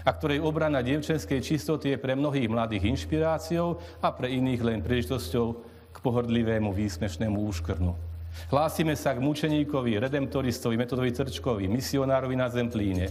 a 0.00 0.10
ktorej 0.16 0.40
obrana 0.40 0.80
dievčenskej 0.80 1.44
čistoty 1.44 1.92
je 1.92 1.98
pre 2.00 2.16
mnohých 2.16 2.48
mladých 2.48 2.88
inšpiráciou 2.96 3.76
a 4.00 4.08
pre 4.08 4.32
iných 4.32 4.64
len 4.64 4.78
príležitosťou 4.80 5.46
k 5.92 5.96
pohrdlivému 6.00 6.72
výsmešnému 6.72 7.36
úškrnu. 7.52 8.11
Hlásime 8.52 8.96
sa 8.96 9.16
k 9.16 9.24
mučeníkovi, 9.24 9.96
redemptoristovi, 9.96 10.76
metodovi 10.76 11.12
Trčkovi, 11.12 11.68
misionárovi 11.68 12.36
na 12.36 12.48
Zemplíne, 12.52 13.08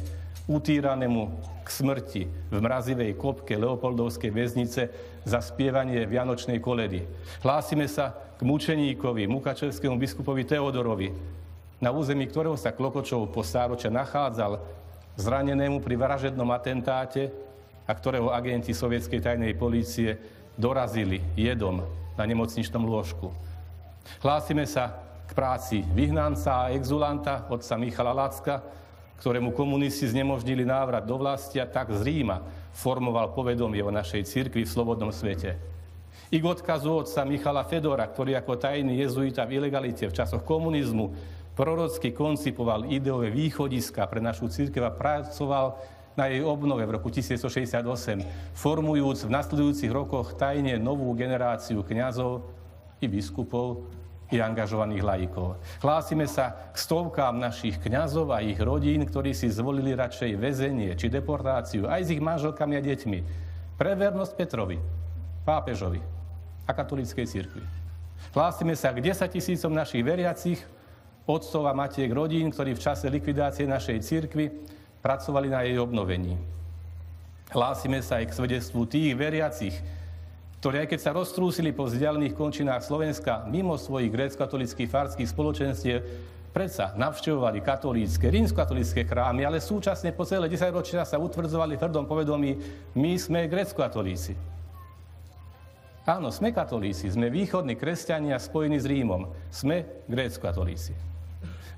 utíranému 0.50 1.22
k 1.62 1.68
smrti 1.70 2.24
v 2.50 2.58
mrazivej 2.58 3.14
kopke 3.18 3.58
Leopoldovskej 3.58 4.34
väznice 4.34 4.82
za 5.26 5.40
spievanie 5.42 6.06
Vianočnej 6.10 6.58
koledy. 6.58 7.06
Hlásime 7.46 7.86
sa 7.86 8.14
k 8.38 8.42
mučeníkovi, 8.42 9.30
mukačevskému 9.30 9.98
biskupovi 10.02 10.46
Teodorovi, 10.46 11.10
na 11.82 11.90
území 11.90 12.30
ktorého 12.30 12.58
sa 12.58 12.74
Klokočov 12.74 13.34
po 13.34 13.42
stáročia 13.42 13.90
nachádzal 13.90 14.62
zranenému 15.18 15.82
pri 15.82 15.98
vražednom 15.98 16.50
atentáte 16.54 17.34
a 17.86 17.92
ktorého 17.94 18.30
agenti 18.30 18.74
sovietskej 18.74 19.22
tajnej 19.22 19.58
polície 19.58 20.18
dorazili 20.54 21.22
jedom 21.34 21.82
na 22.14 22.24
nemocničnom 22.30 22.86
lôžku. 22.86 23.34
Hlásime 24.22 24.66
sa 24.70 25.11
k 25.32 25.34
práci 25.34 25.80
vyhnanca 25.96 26.68
a 26.68 26.76
exulanta, 26.76 27.48
otca 27.48 27.80
Michala 27.80 28.12
Lacka, 28.12 28.60
ktorému 29.24 29.56
komunisti 29.56 30.12
znemožnili 30.12 30.68
návrat 30.68 31.08
do 31.08 31.16
vlasti 31.16 31.56
a 31.56 31.64
tak 31.64 31.96
z 31.96 32.04
Ríma 32.04 32.44
formoval 32.76 33.32
povedomie 33.32 33.80
o 33.80 33.96
našej 33.96 34.28
cirkvi 34.28 34.68
v 34.68 34.74
slobodnom 34.76 35.16
svete. 35.16 35.56
I 36.36 36.44
k 36.44 36.44
odkazu 36.44 37.08
otca 37.08 37.24
Michala 37.24 37.64
Fedora, 37.64 38.04
ktorý 38.12 38.36
ako 38.36 38.60
tajný 38.60 39.00
jezuita 39.00 39.48
v 39.48 39.64
ilegalite 39.64 40.12
v 40.12 40.16
časoch 40.16 40.44
komunizmu 40.44 41.16
prorocky 41.56 42.12
koncipoval 42.12 42.92
ideové 42.92 43.32
východiska 43.32 44.04
pre 44.12 44.20
našu 44.20 44.52
církev 44.52 44.84
a 44.84 44.92
pracoval 44.92 45.80
na 46.20 46.28
jej 46.28 46.44
obnove 46.44 46.84
v 46.84 46.92
roku 47.00 47.08
1968, 47.08 48.52
formujúc 48.52 49.28
v 49.28 49.32
nasledujúcich 49.32 49.92
rokoch 49.96 50.36
tajne 50.36 50.76
novú 50.76 51.08
generáciu 51.16 51.88
kňazov 51.88 52.52
i 53.00 53.08
biskupov, 53.08 53.88
i 54.32 54.40
angažovaných 54.40 55.04
laikov. 55.04 55.60
Hlásime 55.84 56.24
sa 56.24 56.72
k 56.72 56.76
stovkám 56.80 57.36
našich 57.36 57.78
kňazov 57.84 58.32
a 58.32 58.40
ich 58.40 58.58
rodín, 58.58 59.04
ktorí 59.04 59.36
si 59.36 59.52
zvolili 59.52 59.92
radšej 59.92 60.40
väzenie 60.40 60.96
či 60.96 61.12
deportáciu 61.12 61.92
aj 61.92 62.02
s 62.08 62.10
ich 62.16 62.24
manželkami 62.24 62.80
a 62.80 62.82
deťmi 62.82 63.20
pre 63.76 63.92
vernosť 63.94 64.34
Petrovi, 64.40 64.80
pápežovi 65.44 66.00
a 66.64 66.72
katolíckej 66.72 67.28
cirkvi. 67.28 67.64
Hlásime 68.32 68.78
sa 68.80 68.96
k 68.96 69.04
10 69.04 69.28
tisícom 69.28 69.74
našich 69.76 70.06
veriacich, 70.06 70.64
otcov 71.28 71.68
a 71.68 71.74
matiek 71.76 72.08
rodín, 72.08 72.50
ktorí 72.50 72.78
v 72.78 72.84
čase 72.84 73.12
likvidácie 73.12 73.68
našej 73.68 74.00
cirkvi 74.00 74.48
pracovali 75.04 75.48
na 75.52 75.66
jej 75.68 75.76
obnovení. 75.82 76.38
Hlásime 77.52 78.00
sa 78.00 78.24
aj 78.24 78.32
k 78.32 78.38
svedectvu 78.38 78.88
tých 78.88 79.12
veriacich, 79.12 79.76
ktorí 80.62 80.86
aj 80.86 80.94
keď 80.94 81.00
sa 81.02 81.18
roztrúsili 81.18 81.74
po 81.74 81.90
vzdialených 81.90 82.38
končinách 82.38 82.86
Slovenska 82.86 83.50
mimo 83.50 83.82
svojich 83.82 84.14
grécko-katolických 84.14 84.94
farských 84.94 85.26
spoločenstiev, 85.34 86.06
predsa 86.54 86.94
navštevovali 87.02 87.66
katolícke, 87.66 88.30
rímsko-katolícke 88.30 89.02
chrámy, 89.10 89.42
ale 89.42 89.58
súčasne 89.58 90.14
po 90.14 90.22
celé 90.22 90.46
10 90.46 90.70
ročia 90.70 91.02
sa 91.02 91.18
utvrdzovali 91.18 91.82
v 91.82 91.82
hrdom 91.82 92.06
povedomí, 92.06 92.62
my 92.94 93.14
sme 93.18 93.50
grécko-katolíci. 93.50 94.38
Áno, 96.06 96.30
sme 96.30 96.54
katolíci, 96.54 97.10
sme 97.10 97.34
východní 97.34 97.74
kresťania 97.74 98.38
spojení 98.38 98.78
s 98.78 98.86
Rímom, 98.86 99.34
sme 99.50 100.06
grécko-katolíci. 100.06 100.94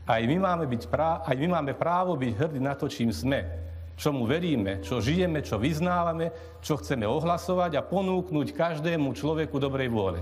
Aj 0.04 0.20
my, 0.20 0.36
máme 0.36 0.68
byť 0.68 0.92
prá- 0.92 1.24
aj 1.24 1.40
my 1.40 1.48
máme 1.56 1.72
právo 1.72 2.20
byť 2.20 2.36
hrdí 2.36 2.60
na 2.60 2.76
to, 2.76 2.92
čím 2.92 3.16
sme, 3.16 3.48
čomu 3.96 4.26
veríme, 4.26 4.82
čo 4.82 5.00
žijeme, 5.00 5.46
čo 5.46 5.62
vyznávame, 5.62 6.34
čo 6.62 6.80
chceme 6.80 7.06
ohlasovať 7.06 7.78
a 7.78 7.86
ponúknuť 7.86 8.56
každému 8.56 9.14
človeku 9.14 9.58
dobrej 9.62 9.90
vôle. 9.92 10.20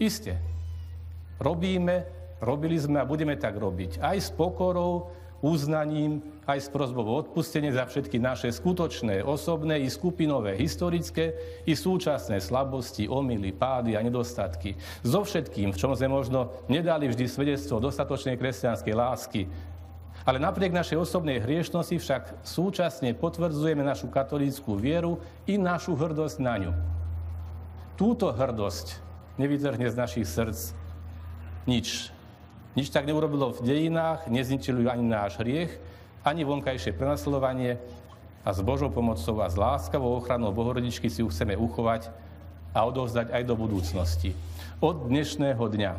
Isté. 0.00 0.40
Robíme, 1.40 2.04
robili 2.40 2.76
sme 2.76 3.00
a 3.00 3.08
budeme 3.08 3.36
tak 3.36 3.56
robiť. 3.56 4.00
Aj 4.00 4.16
s 4.16 4.32
pokorou, 4.32 5.12
uznaním, 5.40 6.20
aj 6.44 6.66
s 6.66 6.68
prozbou 6.68 7.08
o 7.08 7.16
odpustenie 7.16 7.72
za 7.72 7.88
všetky 7.88 8.20
naše 8.20 8.52
skutočné, 8.52 9.24
osobné 9.24 9.80
i 9.80 9.88
skupinové, 9.88 10.56
historické 10.56 11.32
i 11.64 11.72
súčasné 11.72 12.40
slabosti, 12.44 13.08
omily, 13.08 13.56
pády 13.56 13.96
a 13.96 14.04
nedostatky. 14.04 14.76
So 15.00 15.24
všetkým, 15.24 15.72
v 15.72 15.80
čom 15.80 15.96
sme 15.96 16.12
možno 16.12 16.52
nedali 16.68 17.08
vždy 17.08 17.24
svedectvo 17.24 17.80
dostatočnej 17.80 18.36
kresťanskej 18.36 18.94
lásky, 18.94 19.48
ale 20.24 20.36
napriek 20.36 20.72
našej 20.72 21.00
osobnej 21.00 21.40
hriešnosti 21.40 21.96
však 21.96 22.44
súčasne 22.44 23.16
potvrdzujeme 23.16 23.80
našu 23.80 24.12
katolíckú 24.12 24.76
vieru 24.76 25.16
i 25.48 25.56
našu 25.56 25.96
hrdosť 25.96 26.36
na 26.44 26.54
ňu. 26.60 26.72
Túto 27.96 28.28
hrdosť 28.32 29.00
nevytrhne 29.40 29.88
z 29.88 29.96
našich 29.96 30.26
srdc 30.28 30.76
nič. 31.64 32.12
Nič 32.76 32.88
tak 32.92 33.08
neurobilo 33.08 33.50
v 33.56 33.64
dejinách, 33.66 34.28
nezničili 34.30 34.86
ani 34.86 35.04
náš 35.04 35.40
hriech, 35.40 35.72
ani 36.22 36.44
vonkajšie 36.44 36.94
prenasledovanie 36.94 37.80
a 38.44 38.50
s 38.52 38.60
Božou 38.60 38.92
pomocou 38.92 39.40
a 39.40 39.48
s 39.48 39.56
láskavou 39.56 40.16
ochranou 40.16 40.52
Bohorodičky 40.52 41.08
si 41.08 41.24
ju 41.24 41.28
chceme 41.28 41.56
uchovať 41.56 42.12
a 42.76 42.84
odovzdať 42.86 43.32
aj 43.32 43.42
do 43.44 43.54
budúcnosti. 43.56 44.36
Od 44.80 45.08
dnešného 45.08 45.60
dňa 45.60 45.92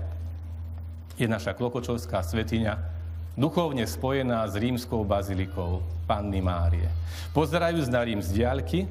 je 1.19 1.27
naša 1.29 1.53
Klokočovská 1.53 2.23
svetiňa 2.25 3.00
duchovne 3.35 3.87
spojená 3.87 4.43
s 4.47 4.55
rímskou 4.59 5.07
bazilikou 5.07 5.83
Panny 6.07 6.43
Márie. 6.43 6.89
Pozerajúc 7.31 7.87
na 7.87 8.03
Rím 8.03 8.19
z 8.19 8.35
diaľky, 8.35 8.87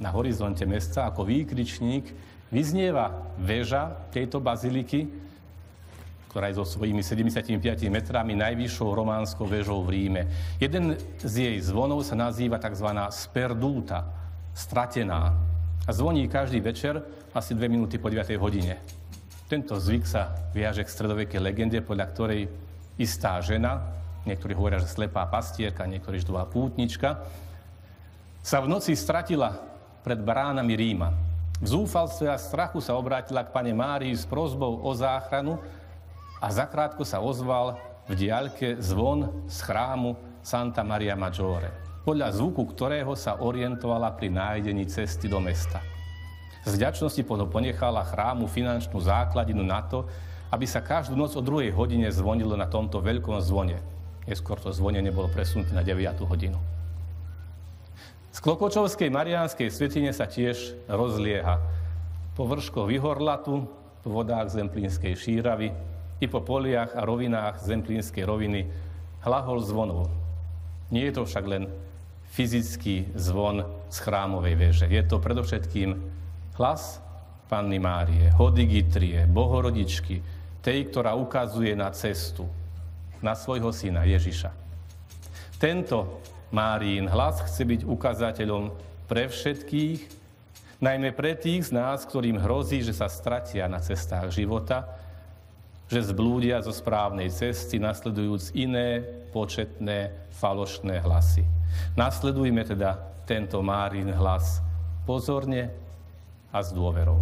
na 0.00 0.08
horizonte 0.08 0.64
mesta, 0.64 1.04
ako 1.04 1.28
výkričník, 1.28 2.08
vyznieva 2.48 3.12
väža 3.36 3.92
tejto 4.10 4.40
baziliky, 4.40 5.06
ktorá 6.30 6.48
je 6.48 6.62
so 6.62 6.64
svojimi 6.64 7.02
75 7.02 7.58
metrami 7.90 8.38
najvyššou 8.38 8.88
románskou 8.94 9.44
väžou 9.50 9.82
v 9.82 9.98
Ríme. 9.98 10.22
Jeden 10.62 10.94
z 11.18 11.34
jej 11.50 11.56
zvonov 11.60 12.06
sa 12.06 12.14
nazýva 12.14 12.56
tzv. 12.62 12.86
sperduta, 13.10 14.06
stratená. 14.54 15.34
A 15.84 15.90
zvoní 15.90 16.30
každý 16.30 16.62
večer 16.62 17.02
asi 17.34 17.52
dve 17.52 17.66
minúty 17.66 17.98
po 17.98 18.08
9 18.08 18.30
hodine. 18.38 18.78
Tento 19.50 19.74
zvyk 19.74 20.06
sa 20.06 20.30
viaže 20.54 20.86
k 20.86 20.94
stredovekej 20.94 21.42
legende, 21.42 21.82
podľa 21.82 22.06
ktorej 22.14 22.46
istá 23.00 23.40
žena, 23.40 23.80
niektorí 24.28 24.52
hovoria, 24.52 24.84
že 24.84 24.92
slepá 24.92 25.24
pastierka, 25.24 25.88
niektorí, 25.88 26.20
že 26.20 26.28
to 26.28 26.36
pútnička, 26.36 27.24
sa 28.44 28.60
v 28.60 28.68
noci 28.68 28.92
stratila 28.92 29.56
pred 30.04 30.20
bránami 30.20 30.76
Ríma. 30.76 31.08
V 31.60 31.66
zúfalstve 31.68 32.28
a 32.28 32.40
strachu 32.40 32.80
sa 32.80 32.96
obrátila 32.96 33.44
k 33.44 33.52
pane 33.52 33.72
Márii 33.76 34.16
s 34.16 34.24
prozbou 34.24 34.80
o 34.80 34.90
záchranu 34.96 35.60
a 36.40 36.48
zakrátko 36.48 37.04
sa 37.04 37.20
ozval 37.20 37.76
v 38.08 38.16
diaľke 38.16 38.80
zvon 38.80 39.44
z 39.44 39.60
chrámu 39.60 40.16
Santa 40.40 40.80
Maria 40.80 41.12
Maggiore, 41.12 41.68
podľa 42.00 42.32
zvuku 42.32 42.64
ktorého 42.72 43.12
sa 43.12 43.44
orientovala 43.44 44.08
pri 44.16 44.32
nájdení 44.32 44.88
cesty 44.88 45.28
do 45.28 45.36
mesta. 45.36 45.84
Z 46.64 46.80
vďačnosti 46.80 47.24
ponechala 47.28 48.08
chrámu 48.08 48.48
finančnú 48.48 48.96
základinu 49.00 49.60
na 49.60 49.84
to, 49.84 50.08
aby 50.50 50.66
sa 50.66 50.82
každú 50.82 51.14
noc 51.14 51.34
o 51.38 51.42
druhej 51.42 51.70
hodine 51.70 52.10
zvonilo 52.10 52.58
na 52.58 52.66
tomto 52.66 52.98
veľkom 52.98 53.38
zvone. 53.38 53.78
Neskôr 54.26 54.58
to 54.58 54.74
zvonenie 54.74 55.14
bolo 55.14 55.30
presunuté 55.30 55.72
na 55.72 55.86
9. 55.86 56.26
hodinu. 56.26 56.58
Z 58.30 58.38
Klokočovskej 58.42 59.10
mariánskej 59.10 59.70
svetine 59.74 60.14
sa 60.14 60.26
tiež 60.26 60.78
rozlieha 60.86 61.58
po 62.38 62.46
vrškoch 62.46 62.86
Vyhorlatu, 62.86 63.66
po 64.00 64.08
vodách 64.10 64.54
Zemplínskej 64.54 65.18
šíravy 65.18 65.74
i 66.22 66.26
po 66.30 66.38
poliach 66.42 66.94
a 66.94 67.02
rovinách 67.02 67.58
Zemplínskej 67.62 68.22
roviny 68.22 68.70
hlahol 69.26 69.58
zvonov. 69.66 70.08
Nie 70.94 71.10
je 71.10 71.14
to 71.18 71.22
však 71.26 71.44
len 71.46 71.64
fyzický 72.30 73.10
zvon 73.18 73.66
z 73.90 73.96
chrámovej 73.98 74.54
veže. 74.54 74.86
Je 74.86 75.02
to 75.02 75.18
predovšetkým 75.18 75.98
hlas 76.54 77.02
Panny 77.50 77.82
Márie, 77.82 78.30
Hodigitrie, 78.30 79.26
Bohorodičky, 79.26 80.22
tej, 80.60 80.92
ktorá 80.92 81.16
ukazuje 81.16 81.72
na 81.72 81.88
cestu, 81.92 82.44
na 83.20 83.36
svojho 83.36 83.72
syna 83.72 84.04
Ježiša. 84.04 84.52
Tento 85.60 86.20
Márín 86.50 87.06
hlas 87.06 87.44
chce 87.46 87.62
byť 87.62 87.80
ukazateľom 87.84 88.74
pre 89.06 89.28
všetkých, 89.28 90.00
najmä 90.80 91.12
pre 91.12 91.36
tých 91.36 91.68
z 91.68 91.76
nás, 91.76 92.08
ktorým 92.08 92.40
hrozí, 92.40 92.80
že 92.80 92.96
sa 92.96 93.06
stratia 93.06 93.68
na 93.68 93.78
cestách 93.78 94.32
života, 94.32 94.88
že 95.90 96.10
zblúdia 96.14 96.62
zo 96.62 96.70
správnej 96.70 97.28
cesty, 97.34 97.82
nasledujúc 97.82 98.54
iné, 98.54 99.02
početné, 99.34 100.14
falošné 100.38 101.02
hlasy. 101.02 101.42
Nasledujme 101.98 102.62
teda 102.62 102.98
tento 103.26 103.58
Márin 103.62 104.10
hlas 104.14 104.62
pozorne 105.06 105.70
a 106.50 106.58
s 106.62 106.70
dôverou. 106.70 107.18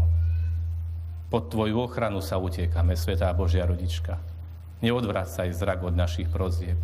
Pod 1.29 1.53
Tvoju 1.53 1.85
ochranu 1.85 2.25
sa 2.25 2.41
utiekame, 2.41 2.97
Svetá 2.97 3.29
Božia 3.37 3.69
rodička. 3.69 4.17
Neodvracaj 4.81 5.53
zrak 5.53 5.85
od 5.85 5.93
našich 5.93 6.33
prozieb. 6.33 6.81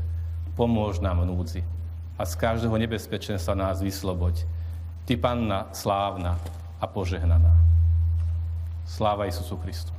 Pomôž 0.52 1.00
nám 1.00 1.24
núdzi 1.24 1.64
a 2.20 2.28
z 2.28 2.36
každého 2.36 2.76
nebezpečenstva 2.76 3.56
nás 3.56 3.80
vysloboď. 3.80 4.44
Ty, 5.08 5.16
Panna, 5.16 5.72
slávna 5.72 6.36
a 6.76 6.84
požehnaná. 6.84 7.56
Sláva 8.84 9.24
Isusu 9.24 9.56
Kristu. 9.56 9.92